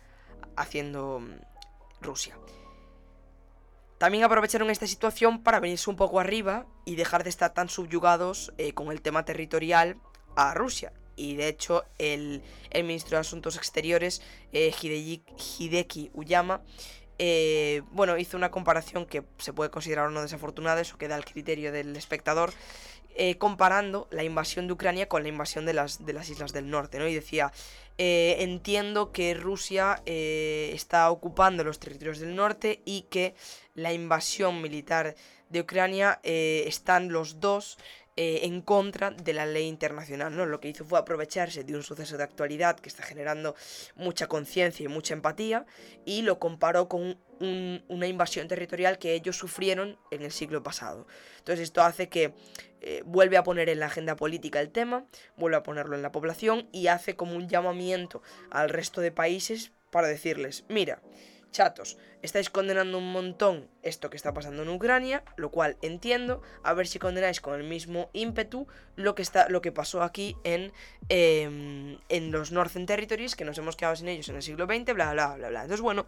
haciendo 0.56 1.19
mm, 1.19 1.39
Rusia. 2.02 2.38
También 3.97 4.23
aprovecharon 4.23 4.69
esta 4.69 4.88
situación 4.88 5.43
para 5.43 5.60
venirse 5.60 5.89
un 5.89 5.97
poco 5.97 6.19
arriba 6.19 6.65
y 6.86 6.95
dejar 6.95 7.23
de 7.23 7.30
estar 7.30 7.54
tan 7.54 7.67
subyugados 7.67 8.54
eh, 8.58 8.73
con 8.73 8.91
el 8.91 9.02
tema 9.02 9.25
territorial 9.25 9.97
a 10.36 10.54
Rusia 10.54 10.93
y 11.19 11.36
de 11.36 11.49
hecho 11.49 11.84
el, 11.97 12.41
ministro 12.73 13.17
de 13.17 13.21
Asuntos 13.21 13.58
Exteriores, 13.58 14.21
eh, 14.54 14.73
Hideki 14.73 16.12
Uyama, 16.13 16.62
eh, 17.19 17.84
bueno, 17.91 18.17
hizo 18.17 18.38
una 18.38 18.49
comparación 18.49 19.05
que 19.05 19.23
se 19.38 19.53
puede 19.53 19.69
considerar 19.69 20.10
no 20.12 20.21
desafortunada, 20.21 20.82
eso 20.82 20.97
queda 20.97 21.15
al 21.15 21.25
criterio 21.25 21.71
del 21.71 21.95
espectador, 21.95 22.51
eh, 23.15 23.38
comparando 23.38 24.08
la 24.12 24.23
invasión 24.23 24.67
de 24.67 24.73
Ucrania 24.73 25.08
con 25.08 25.23
la 25.23 25.29
invasión 25.29 25.65
de 25.65 25.73
las, 25.73 26.05
de 26.05 26.13
las 26.13 26.29
islas 26.29 26.53
del 26.53 26.69
norte, 26.69 26.97
¿no? 26.97 27.08
Y 27.08 27.13
decía, 27.13 27.51
entiendo 27.97 29.12
que 29.12 29.34
Rusia 29.34 30.01
está 30.05 31.12
ocupando 31.12 31.65
los 31.65 31.79
territorios 31.79 32.19
del 32.19 32.34
norte 32.34 32.82
y 32.86 33.01
que 33.10 33.36
la 33.73 33.91
invasión 33.91 34.62
militar 34.62 35.15
de 35.49 35.60
Ucrania 35.60 36.21
están 36.23 37.12
los 37.12 37.41
dos 37.41 37.77
eh, 38.21 38.45
en 38.45 38.60
contra 38.60 39.12
de 39.12 39.32
la 39.32 39.45
ley 39.45 39.65
internacional, 39.65 40.36
¿no? 40.36 40.45
Lo 40.45 40.60
que 40.60 40.67
hizo 40.67 40.84
fue 40.84 40.99
aprovecharse 40.99 41.63
de 41.63 41.73
un 41.73 41.84
suceso 41.84 42.17
de 42.17 42.23
actualidad 42.25 42.77
que 42.77 42.89
está 42.89 43.01
generando 43.01 43.55
mucha 43.95 44.27
conciencia 44.27 44.84
y 44.84 44.89
mucha 44.89 45.13
empatía 45.13 45.65
y 46.03 46.23
lo 46.23 46.38
comparó 46.38 46.89
con 46.89 47.17
una 47.39 48.08
invasión 48.08 48.49
territorial 48.49 48.99
que 48.99 49.13
ellos 49.13 49.38
sufrieron 49.38 49.97
en 50.12 50.23
el 50.23 50.34
siglo 50.34 50.62
pasado. 50.62 51.08
Entonces 51.38 51.63
esto 51.63 51.82
hace 51.82 52.10
que 52.10 52.34
eh, 52.82 53.03
vuelve 53.05 53.38
a 53.38 53.43
poner 53.43 53.69
en 53.69 53.79
la 53.79 53.86
agenda 53.86 54.17
política 54.17 54.60
el 54.60 54.69
tema, 54.69 55.05
vuelve 55.38 55.55
a 55.55 55.63
ponerlo 55.63 55.95
en 55.95 56.01
la 56.01 56.12
población 56.12 56.67
y 56.73 56.88
hace 56.88 57.15
como 57.15 57.38
un 57.38 57.47
llamamiento 57.47 58.21
al 58.51 58.67
resto 58.67 58.99
de 58.99 59.13
países 59.13 59.71
para 59.91 60.10
decirles, 60.10 60.65
mira, 60.67 61.01
chatos, 61.51 61.97
estáis 62.21 62.49
condenando 62.49 62.97
un 62.97 63.12
montón 63.12 63.69
esto 63.81 64.09
que 64.09 64.17
está 64.17 64.33
pasando 64.33 64.63
en 64.63 64.69
Ucrania, 64.69 65.23
lo 65.38 65.51
cual 65.51 65.77
entiendo, 65.81 66.41
a 66.63 66.73
ver 66.73 66.88
si 66.88 66.99
condenáis 66.99 67.41
con 67.41 67.55
el 67.55 67.63
mismo 67.63 68.09
ímpetu 68.13 68.67
lo 68.95 69.15
que, 69.15 69.21
está, 69.21 69.47
lo 69.49 69.62
que 69.62 69.71
pasó 69.71 70.03
aquí 70.03 70.35
en, 70.43 70.71
em, 71.07 71.97
en 72.09 72.31
los 72.31 72.51
Northern 72.51 72.85
Territories, 72.85 73.35
que 73.35 73.45
nos 73.45 73.57
hemos 73.57 73.75
quedado 73.75 73.95
sin 73.95 74.09
ellos 74.09 74.29
en 74.29 74.35
el 74.35 74.43
siglo 74.43 74.65
XX, 74.65 74.93
bla, 74.93 75.13
bla, 75.13 75.35
bla, 75.35 75.49
bla. 75.49 75.62
Entonces, 75.62 75.81
bueno, 75.81 76.05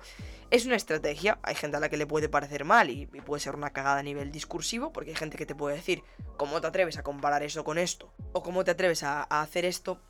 es 0.50 0.66
una 0.66 0.76
estrategia, 0.76 1.40
hay 1.44 1.56
gente 1.56 1.78
a 1.78 1.80
la 1.80 1.90
que 1.90 1.98
le 1.98 2.08
puede 2.08 2.30
parecer 2.30 2.66
mal 2.66 2.90
y, 2.90 3.06
puede 3.06 3.40
ser 3.40 3.56
una 3.56 3.72
cagada 3.72 4.00
a 4.00 4.04
nivel 4.04 4.32
discursivo, 4.32 4.92
porque 4.92 5.12
hay 5.12 5.16
gente 5.16 5.38
que 5.38 5.46
te 5.46 5.56
puede 5.56 5.76
decir, 5.76 6.04
¿cómo 6.38 6.60
te 6.60 6.68
atreves 6.68 6.98
a 6.98 7.04
comparar 7.04 7.44
eso 7.44 7.64
con 7.64 7.78
esto? 7.78 8.14
O 8.34 8.44
¿cómo 8.44 8.64
te 8.64 8.72
atreves 8.72 9.04
a 9.04 9.24
hacer 9.24 9.66
esto? 9.66 10.02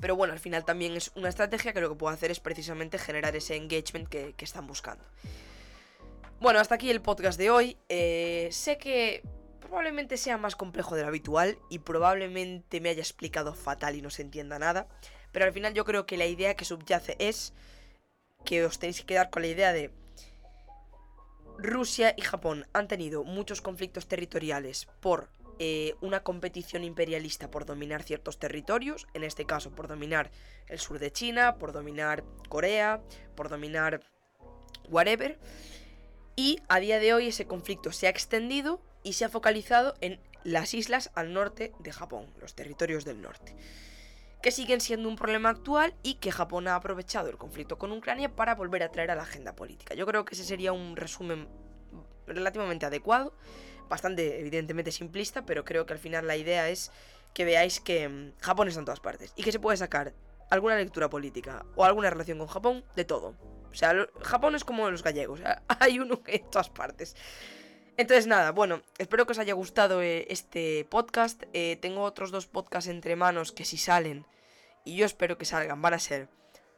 Pero 0.00 0.16
bueno, 0.16 0.32
al 0.32 0.40
final 0.40 0.64
también 0.64 0.96
es 0.96 1.10
una 1.14 1.28
estrategia 1.28 1.72
que 1.72 1.80
lo 1.80 1.88
que 1.88 1.94
puedo 1.96 2.12
hacer 2.12 2.30
es 2.30 2.40
precisamente 2.40 2.98
generar 2.98 3.34
ese 3.36 3.56
engagement 3.56 4.08
que, 4.08 4.34
están 4.38 4.66
buscando. 4.66 5.04
Bueno, 6.40 6.60
hasta 6.60 6.74
aquí 6.74 6.90
el 6.90 7.00
podcast 7.00 7.38
de 7.38 7.50
hoy. 7.50 7.78
Eh, 7.88 8.48
sé 8.52 8.76
que 8.76 9.22
probablemente 9.60 10.16
sea 10.16 10.36
más 10.36 10.54
complejo 10.54 10.94
de 10.94 11.02
lo 11.02 11.08
habitual 11.08 11.58
y 11.70 11.80
probablemente 11.80 12.80
me 12.80 12.90
haya 12.90 13.00
explicado 13.00 13.54
fatal 13.54 13.96
y 13.96 14.02
no 14.02 14.10
se 14.10 14.22
entienda 14.22 14.58
nada. 14.58 14.86
Pero 15.32 15.44
al 15.44 15.52
final 15.52 15.74
yo 15.74 15.84
creo 15.84 16.06
que 16.06 16.16
la 16.16 16.26
idea 16.26 16.54
que 16.54 16.64
subyace 16.64 17.16
es 17.18 17.52
que 18.44 18.64
os 18.64 18.78
tenéis 18.78 19.00
que 19.00 19.06
quedar 19.06 19.30
con 19.30 19.42
la 19.42 19.48
idea 19.48 19.72
de 19.72 19.90
Rusia 21.58 22.14
y 22.16 22.22
Japón 22.22 22.66
han 22.72 22.86
tenido 22.86 23.24
muchos 23.24 23.60
conflictos 23.60 24.06
territoriales 24.06 24.86
por 25.00 25.30
eh, 25.58 25.94
una 26.02 26.20
competición 26.20 26.84
imperialista 26.84 27.50
por 27.50 27.64
dominar 27.64 28.02
ciertos 28.02 28.38
territorios, 28.38 29.06
en 29.14 29.24
este 29.24 29.46
caso 29.46 29.70
por 29.70 29.88
dominar 29.88 30.30
el 30.68 30.78
sur 30.78 30.98
de 30.98 31.10
China, 31.10 31.56
por 31.56 31.72
dominar 31.72 32.24
Corea, 32.48 33.00
por 33.34 33.48
dominar 33.48 34.02
whatever. 34.90 35.38
Y 36.36 36.60
a 36.68 36.78
día 36.78 36.98
de 36.98 37.14
hoy 37.14 37.28
ese 37.28 37.46
conflicto 37.46 37.90
se 37.92 38.06
ha 38.06 38.10
extendido 38.10 38.82
y 39.02 39.14
se 39.14 39.24
ha 39.24 39.30
focalizado 39.30 39.94
en 40.02 40.20
las 40.44 40.74
islas 40.74 41.10
al 41.14 41.32
norte 41.32 41.72
de 41.78 41.92
Japón, 41.92 42.26
los 42.38 42.54
territorios 42.54 43.06
del 43.06 43.22
norte, 43.22 43.56
que 44.42 44.50
siguen 44.50 44.82
siendo 44.82 45.08
un 45.08 45.16
problema 45.16 45.48
actual 45.48 45.94
y 46.02 46.14
que 46.14 46.32
Japón 46.32 46.68
ha 46.68 46.74
aprovechado 46.74 47.30
el 47.30 47.38
conflicto 47.38 47.78
con 47.78 47.92
Ucrania 47.92 48.36
para 48.36 48.54
volver 48.54 48.82
a 48.82 48.90
traer 48.90 49.10
a 49.10 49.14
la 49.14 49.22
agenda 49.22 49.54
política. 49.54 49.94
Yo 49.94 50.04
creo 50.04 50.26
que 50.26 50.34
ese 50.34 50.44
sería 50.44 50.72
un 50.72 50.96
resumen 50.96 51.48
relativamente 52.26 52.84
adecuado 52.84 53.32
bastante 53.88 54.40
evidentemente 54.40 54.92
simplista, 54.92 55.44
pero 55.44 55.64
creo 55.64 55.86
que 55.86 55.92
al 55.92 55.98
final 55.98 56.26
la 56.26 56.36
idea 56.36 56.68
es 56.68 56.90
que 57.34 57.44
veáis 57.44 57.80
que 57.80 58.08
mm, 58.08 58.32
Japón 58.40 58.68
está 58.68 58.80
en 58.80 58.86
todas 58.86 59.00
partes 59.00 59.32
y 59.36 59.42
que 59.42 59.52
se 59.52 59.60
puede 59.60 59.76
sacar 59.76 60.14
alguna 60.50 60.76
lectura 60.76 61.10
política 61.10 61.64
o 61.74 61.84
alguna 61.84 62.10
relación 62.10 62.38
con 62.38 62.46
Japón 62.46 62.84
de 62.94 63.04
todo. 63.04 63.34
O 63.70 63.74
sea, 63.74 63.94
Japón 64.22 64.54
es 64.54 64.64
como 64.64 64.90
los 64.90 65.02
gallegos, 65.02 65.40
hay 65.80 65.98
uno 65.98 66.20
en 66.26 66.50
todas 66.50 66.70
partes. 66.70 67.16
Entonces 67.98 68.26
nada, 68.26 68.52
bueno, 68.52 68.82
espero 68.98 69.26
que 69.26 69.32
os 69.32 69.38
haya 69.38 69.54
gustado 69.54 70.02
eh, 70.02 70.26
este 70.28 70.86
podcast. 70.90 71.42
Eh, 71.54 71.78
tengo 71.80 72.02
otros 72.02 72.30
dos 72.30 72.46
podcasts 72.46 72.90
entre 72.90 73.16
manos 73.16 73.52
que 73.52 73.64
si 73.64 73.78
salen, 73.78 74.26
y 74.84 74.96
yo 74.96 75.06
espero 75.06 75.38
que 75.38 75.44
salgan, 75.44 75.82
van 75.82 75.94
a 75.94 75.98
ser 75.98 76.28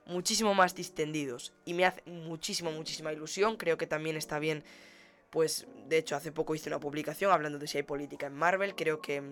muchísimo 0.06 0.54
más 0.54 0.74
distendidos. 0.74 1.52
Y 1.64 1.74
me 1.74 1.84
hace 1.84 2.02
muchísima, 2.06 2.70
muchísima 2.70 3.12
ilusión. 3.12 3.56
Creo 3.56 3.76
que 3.78 3.86
también 3.86 4.16
está 4.16 4.38
bien 4.38 4.64
pues 5.30 5.66
de 5.86 5.98
hecho 5.98 6.16
hace 6.16 6.32
poco 6.32 6.54
hice 6.54 6.70
una 6.70 6.80
publicación 6.80 7.30
hablando 7.32 7.58
de 7.58 7.66
si 7.66 7.78
hay 7.78 7.82
política 7.82 8.26
en 8.26 8.34
Marvel. 8.34 8.74
Creo 8.74 9.00
que, 9.00 9.22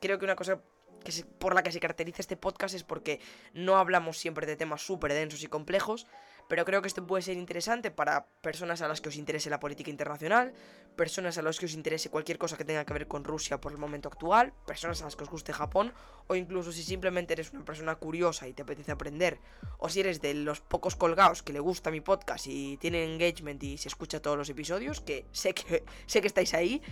creo 0.00 0.18
que 0.18 0.24
una 0.24 0.36
cosa 0.36 0.60
que 1.04 1.12
por 1.38 1.54
la 1.54 1.62
que 1.62 1.72
se 1.72 1.80
caracteriza 1.80 2.22
este 2.22 2.36
podcast 2.36 2.74
es 2.74 2.82
porque 2.82 3.20
no 3.52 3.76
hablamos 3.76 4.18
siempre 4.18 4.46
de 4.46 4.56
temas 4.56 4.82
súper 4.82 5.12
densos 5.12 5.42
y 5.42 5.46
complejos, 5.46 6.06
pero 6.48 6.64
creo 6.64 6.82
que 6.82 6.88
esto 6.88 7.06
puede 7.06 7.22
ser 7.22 7.36
interesante 7.36 7.90
para 7.90 8.26
personas 8.42 8.82
a 8.82 8.88
las 8.88 9.00
que 9.00 9.08
os 9.08 9.16
interese 9.16 9.50
la 9.50 9.60
política 9.60 9.90
internacional, 9.90 10.52
personas 10.96 11.38
a 11.38 11.42
las 11.42 11.58
que 11.58 11.66
os 11.66 11.74
interese 11.74 12.10
cualquier 12.10 12.38
cosa 12.38 12.56
que 12.56 12.64
tenga 12.64 12.84
que 12.84 12.92
ver 12.92 13.08
con 13.08 13.24
Rusia 13.24 13.60
por 13.60 13.72
el 13.72 13.78
momento 13.78 14.08
actual, 14.08 14.52
personas 14.66 15.00
a 15.02 15.04
las 15.04 15.16
que 15.16 15.24
os 15.24 15.30
guste 15.30 15.52
Japón, 15.52 15.92
o 16.26 16.34
incluso 16.34 16.72
si 16.72 16.82
simplemente 16.82 17.32
eres 17.32 17.52
una 17.52 17.64
persona 17.64 17.94
curiosa 17.96 18.48
y 18.48 18.52
te 18.52 18.62
apetece 18.62 18.92
aprender, 18.92 19.38
o 19.78 19.88
si 19.88 20.00
eres 20.00 20.20
de 20.20 20.34
los 20.34 20.60
pocos 20.60 20.96
colgados 20.96 21.42
que 21.42 21.52
le 21.52 21.60
gusta 21.60 21.90
mi 21.90 22.00
podcast 22.00 22.46
y 22.46 22.76
tiene 22.76 23.04
engagement 23.04 23.62
y 23.62 23.78
se 23.78 23.88
escucha 23.88 24.20
todos 24.20 24.36
los 24.36 24.48
episodios, 24.48 25.00
que 25.00 25.26
sé 25.32 25.54
que, 25.54 25.84
sé 26.06 26.20
que 26.20 26.26
estáis 26.26 26.54
ahí, 26.54 26.82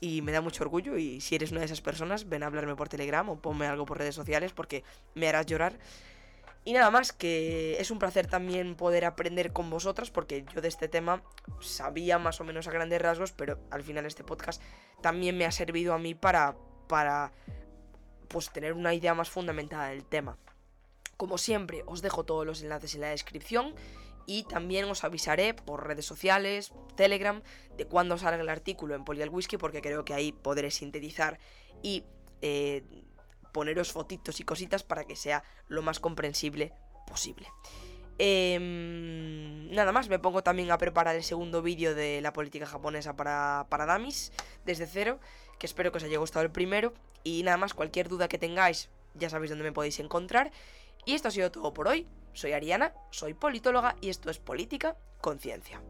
y 0.00 0.20
me 0.20 0.32
da 0.32 0.42
mucho 0.42 0.62
orgullo 0.62 0.98
y 0.98 1.20
si 1.22 1.34
eres 1.34 1.50
una 1.50 1.60
de 1.60 1.66
esas 1.66 1.80
personas, 1.80 2.28
ven 2.28 2.42
a 2.42 2.46
hablarme 2.46 2.76
por 2.76 2.90
Telegram 2.90 3.26
o 3.30 3.40
ponme 3.40 3.66
algo 3.66 3.86
por 3.86 3.96
redes 3.96 4.14
sociales 4.14 4.52
porque 4.52 4.84
me 5.14 5.28
harás 5.28 5.46
llorar. 5.46 5.78
Y 6.64 6.72
nada 6.72 6.90
más, 6.90 7.12
que 7.12 7.78
es 7.78 7.90
un 7.90 7.98
placer 7.98 8.26
también 8.26 8.74
poder 8.74 9.04
aprender 9.04 9.52
con 9.52 9.68
vosotras, 9.68 10.10
porque 10.10 10.46
yo 10.54 10.62
de 10.62 10.68
este 10.68 10.88
tema 10.88 11.22
sabía 11.60 12.18
más 12.18 12.40
o 12.40 12.44
menos 12.44 12.66
a 12.66 12.70
grandes 12.70 13.02
rasgos, 13.02 13.32
pero 13.32 13.60
al 13.70 13.82
final 13.82 14.06
este 14.06 14.24
podcast 14.24 14.62
también 15.02 15.36
me 15.36 15.44
ha 15.44 15.52
servido 15.52 15.92
a 15.92 15.98
mí 15.98 16.14
para, 16.14 16.56
para 16.88 17.32
pues 18.28 18.50
tener 18.50 18.72
una 18.72 18.94
idea 18.94 19.14
más 19.14 19.28
fundamentada 19.28 19.88
del 19.88 20.06
tema. 20.06 20.38
Como 21.18 21.36
siempre, 21.36 21.82
os 21.86 22.00
dejo 22.00 22.24
todos 22.24 22.46
los 22.46 22.62
enlaces 22.62 22.94
en 22.94 23.02
la 23.02 23.08
descripción 23.08 23.74
y 24.26 24.44
también 24.44 24.86
os 24.86 25.04
avisaré 25.04 25.52
por 25.52 25.86
redes 25.86 26.06
sociales, 26.06 26.72
Telegram, 26.96 27.42
de 27.76 27.86
cuándo 27.86 28.16
salga 28.16 28.40
el 28.40 28.48
artículo 28.48 28.94
en 28.94 29.04
Polial 29.04 29.28
Whisky, 29.28 29.58
porque 29.58 29.82
creo 29.82 30.06
que 30.06 30.14
ahí 30.14 30.32
podré 30.32 30.70
sintetizar 30.70 31.38
y 31.82 32.04
eh, 32.40 32.84
poneros 33.54 33.92
fotitos 33.92 34.40
y 34.40 34.44
cositas 34.44 34.82
para 34.82 35.04
que 35.04 35.16
sea 35.16 35.44
lo 35.68 35.80
más 35.80 36.00
comprensible 36.00 36.74
posible. 37.06 37.46
Em, 38.18 39.70
nada 39.70 39.92
más, 39.92 40.08
me 40.08 40.18
pongo 40.18 40.42
también 40.42 40.70
a 40.70 40.76
preparar 40.78 41.14
el 41.16 41.22
segundo 41.22 41.62
vídeo 41.62 41.94
de 41.94 42.20
la 42.20 42.32
política 42.32 42.66
japonesa 42.66 43.16
para, 43.16 43.66
para 43.70 43.86
Damis, 43.86 44.32
desde 44.66 44.86
cero, 44.86 45.20
que 45.58 45.66
espero 45.66 45.92
que 45.92 45.98
os 45.98 46.04
haya 46.04 46.18
gustado 46.18 46.44
el 46.44 46.50
primero. 46.50 46.92
Y 47.22 47.42
nada 47.44 47.56
más, 47.56 47.72
cualquier 47.74 48.08
duda 48.08 48.28
que 48.28 48.38
tengáis, 48.38 48.90
ya 49.14 49.30
sabéis 49.30 49.50
dónde 49.50 49.64
me 49.64 49.72
podéis 49.72 50.00
encontrar. 50.00 50.50
Y 51.06 51.14
esto 51.14 51.28
ha 51.28 51.30
sido 51.30 51.50
todo 51.50 51.72
por 51.72 51.88
hoy. 51.88 52.06
Soy 52.32 52.52
Ariana, 52.52 52.92
soy 53.10 53.34
politóloga 53.34 53.94
y 54.00 54.10
esto 54.10 54.30
es 54.30 54.38
Política 54.40 54.96
Conciencia. 55.20 55.80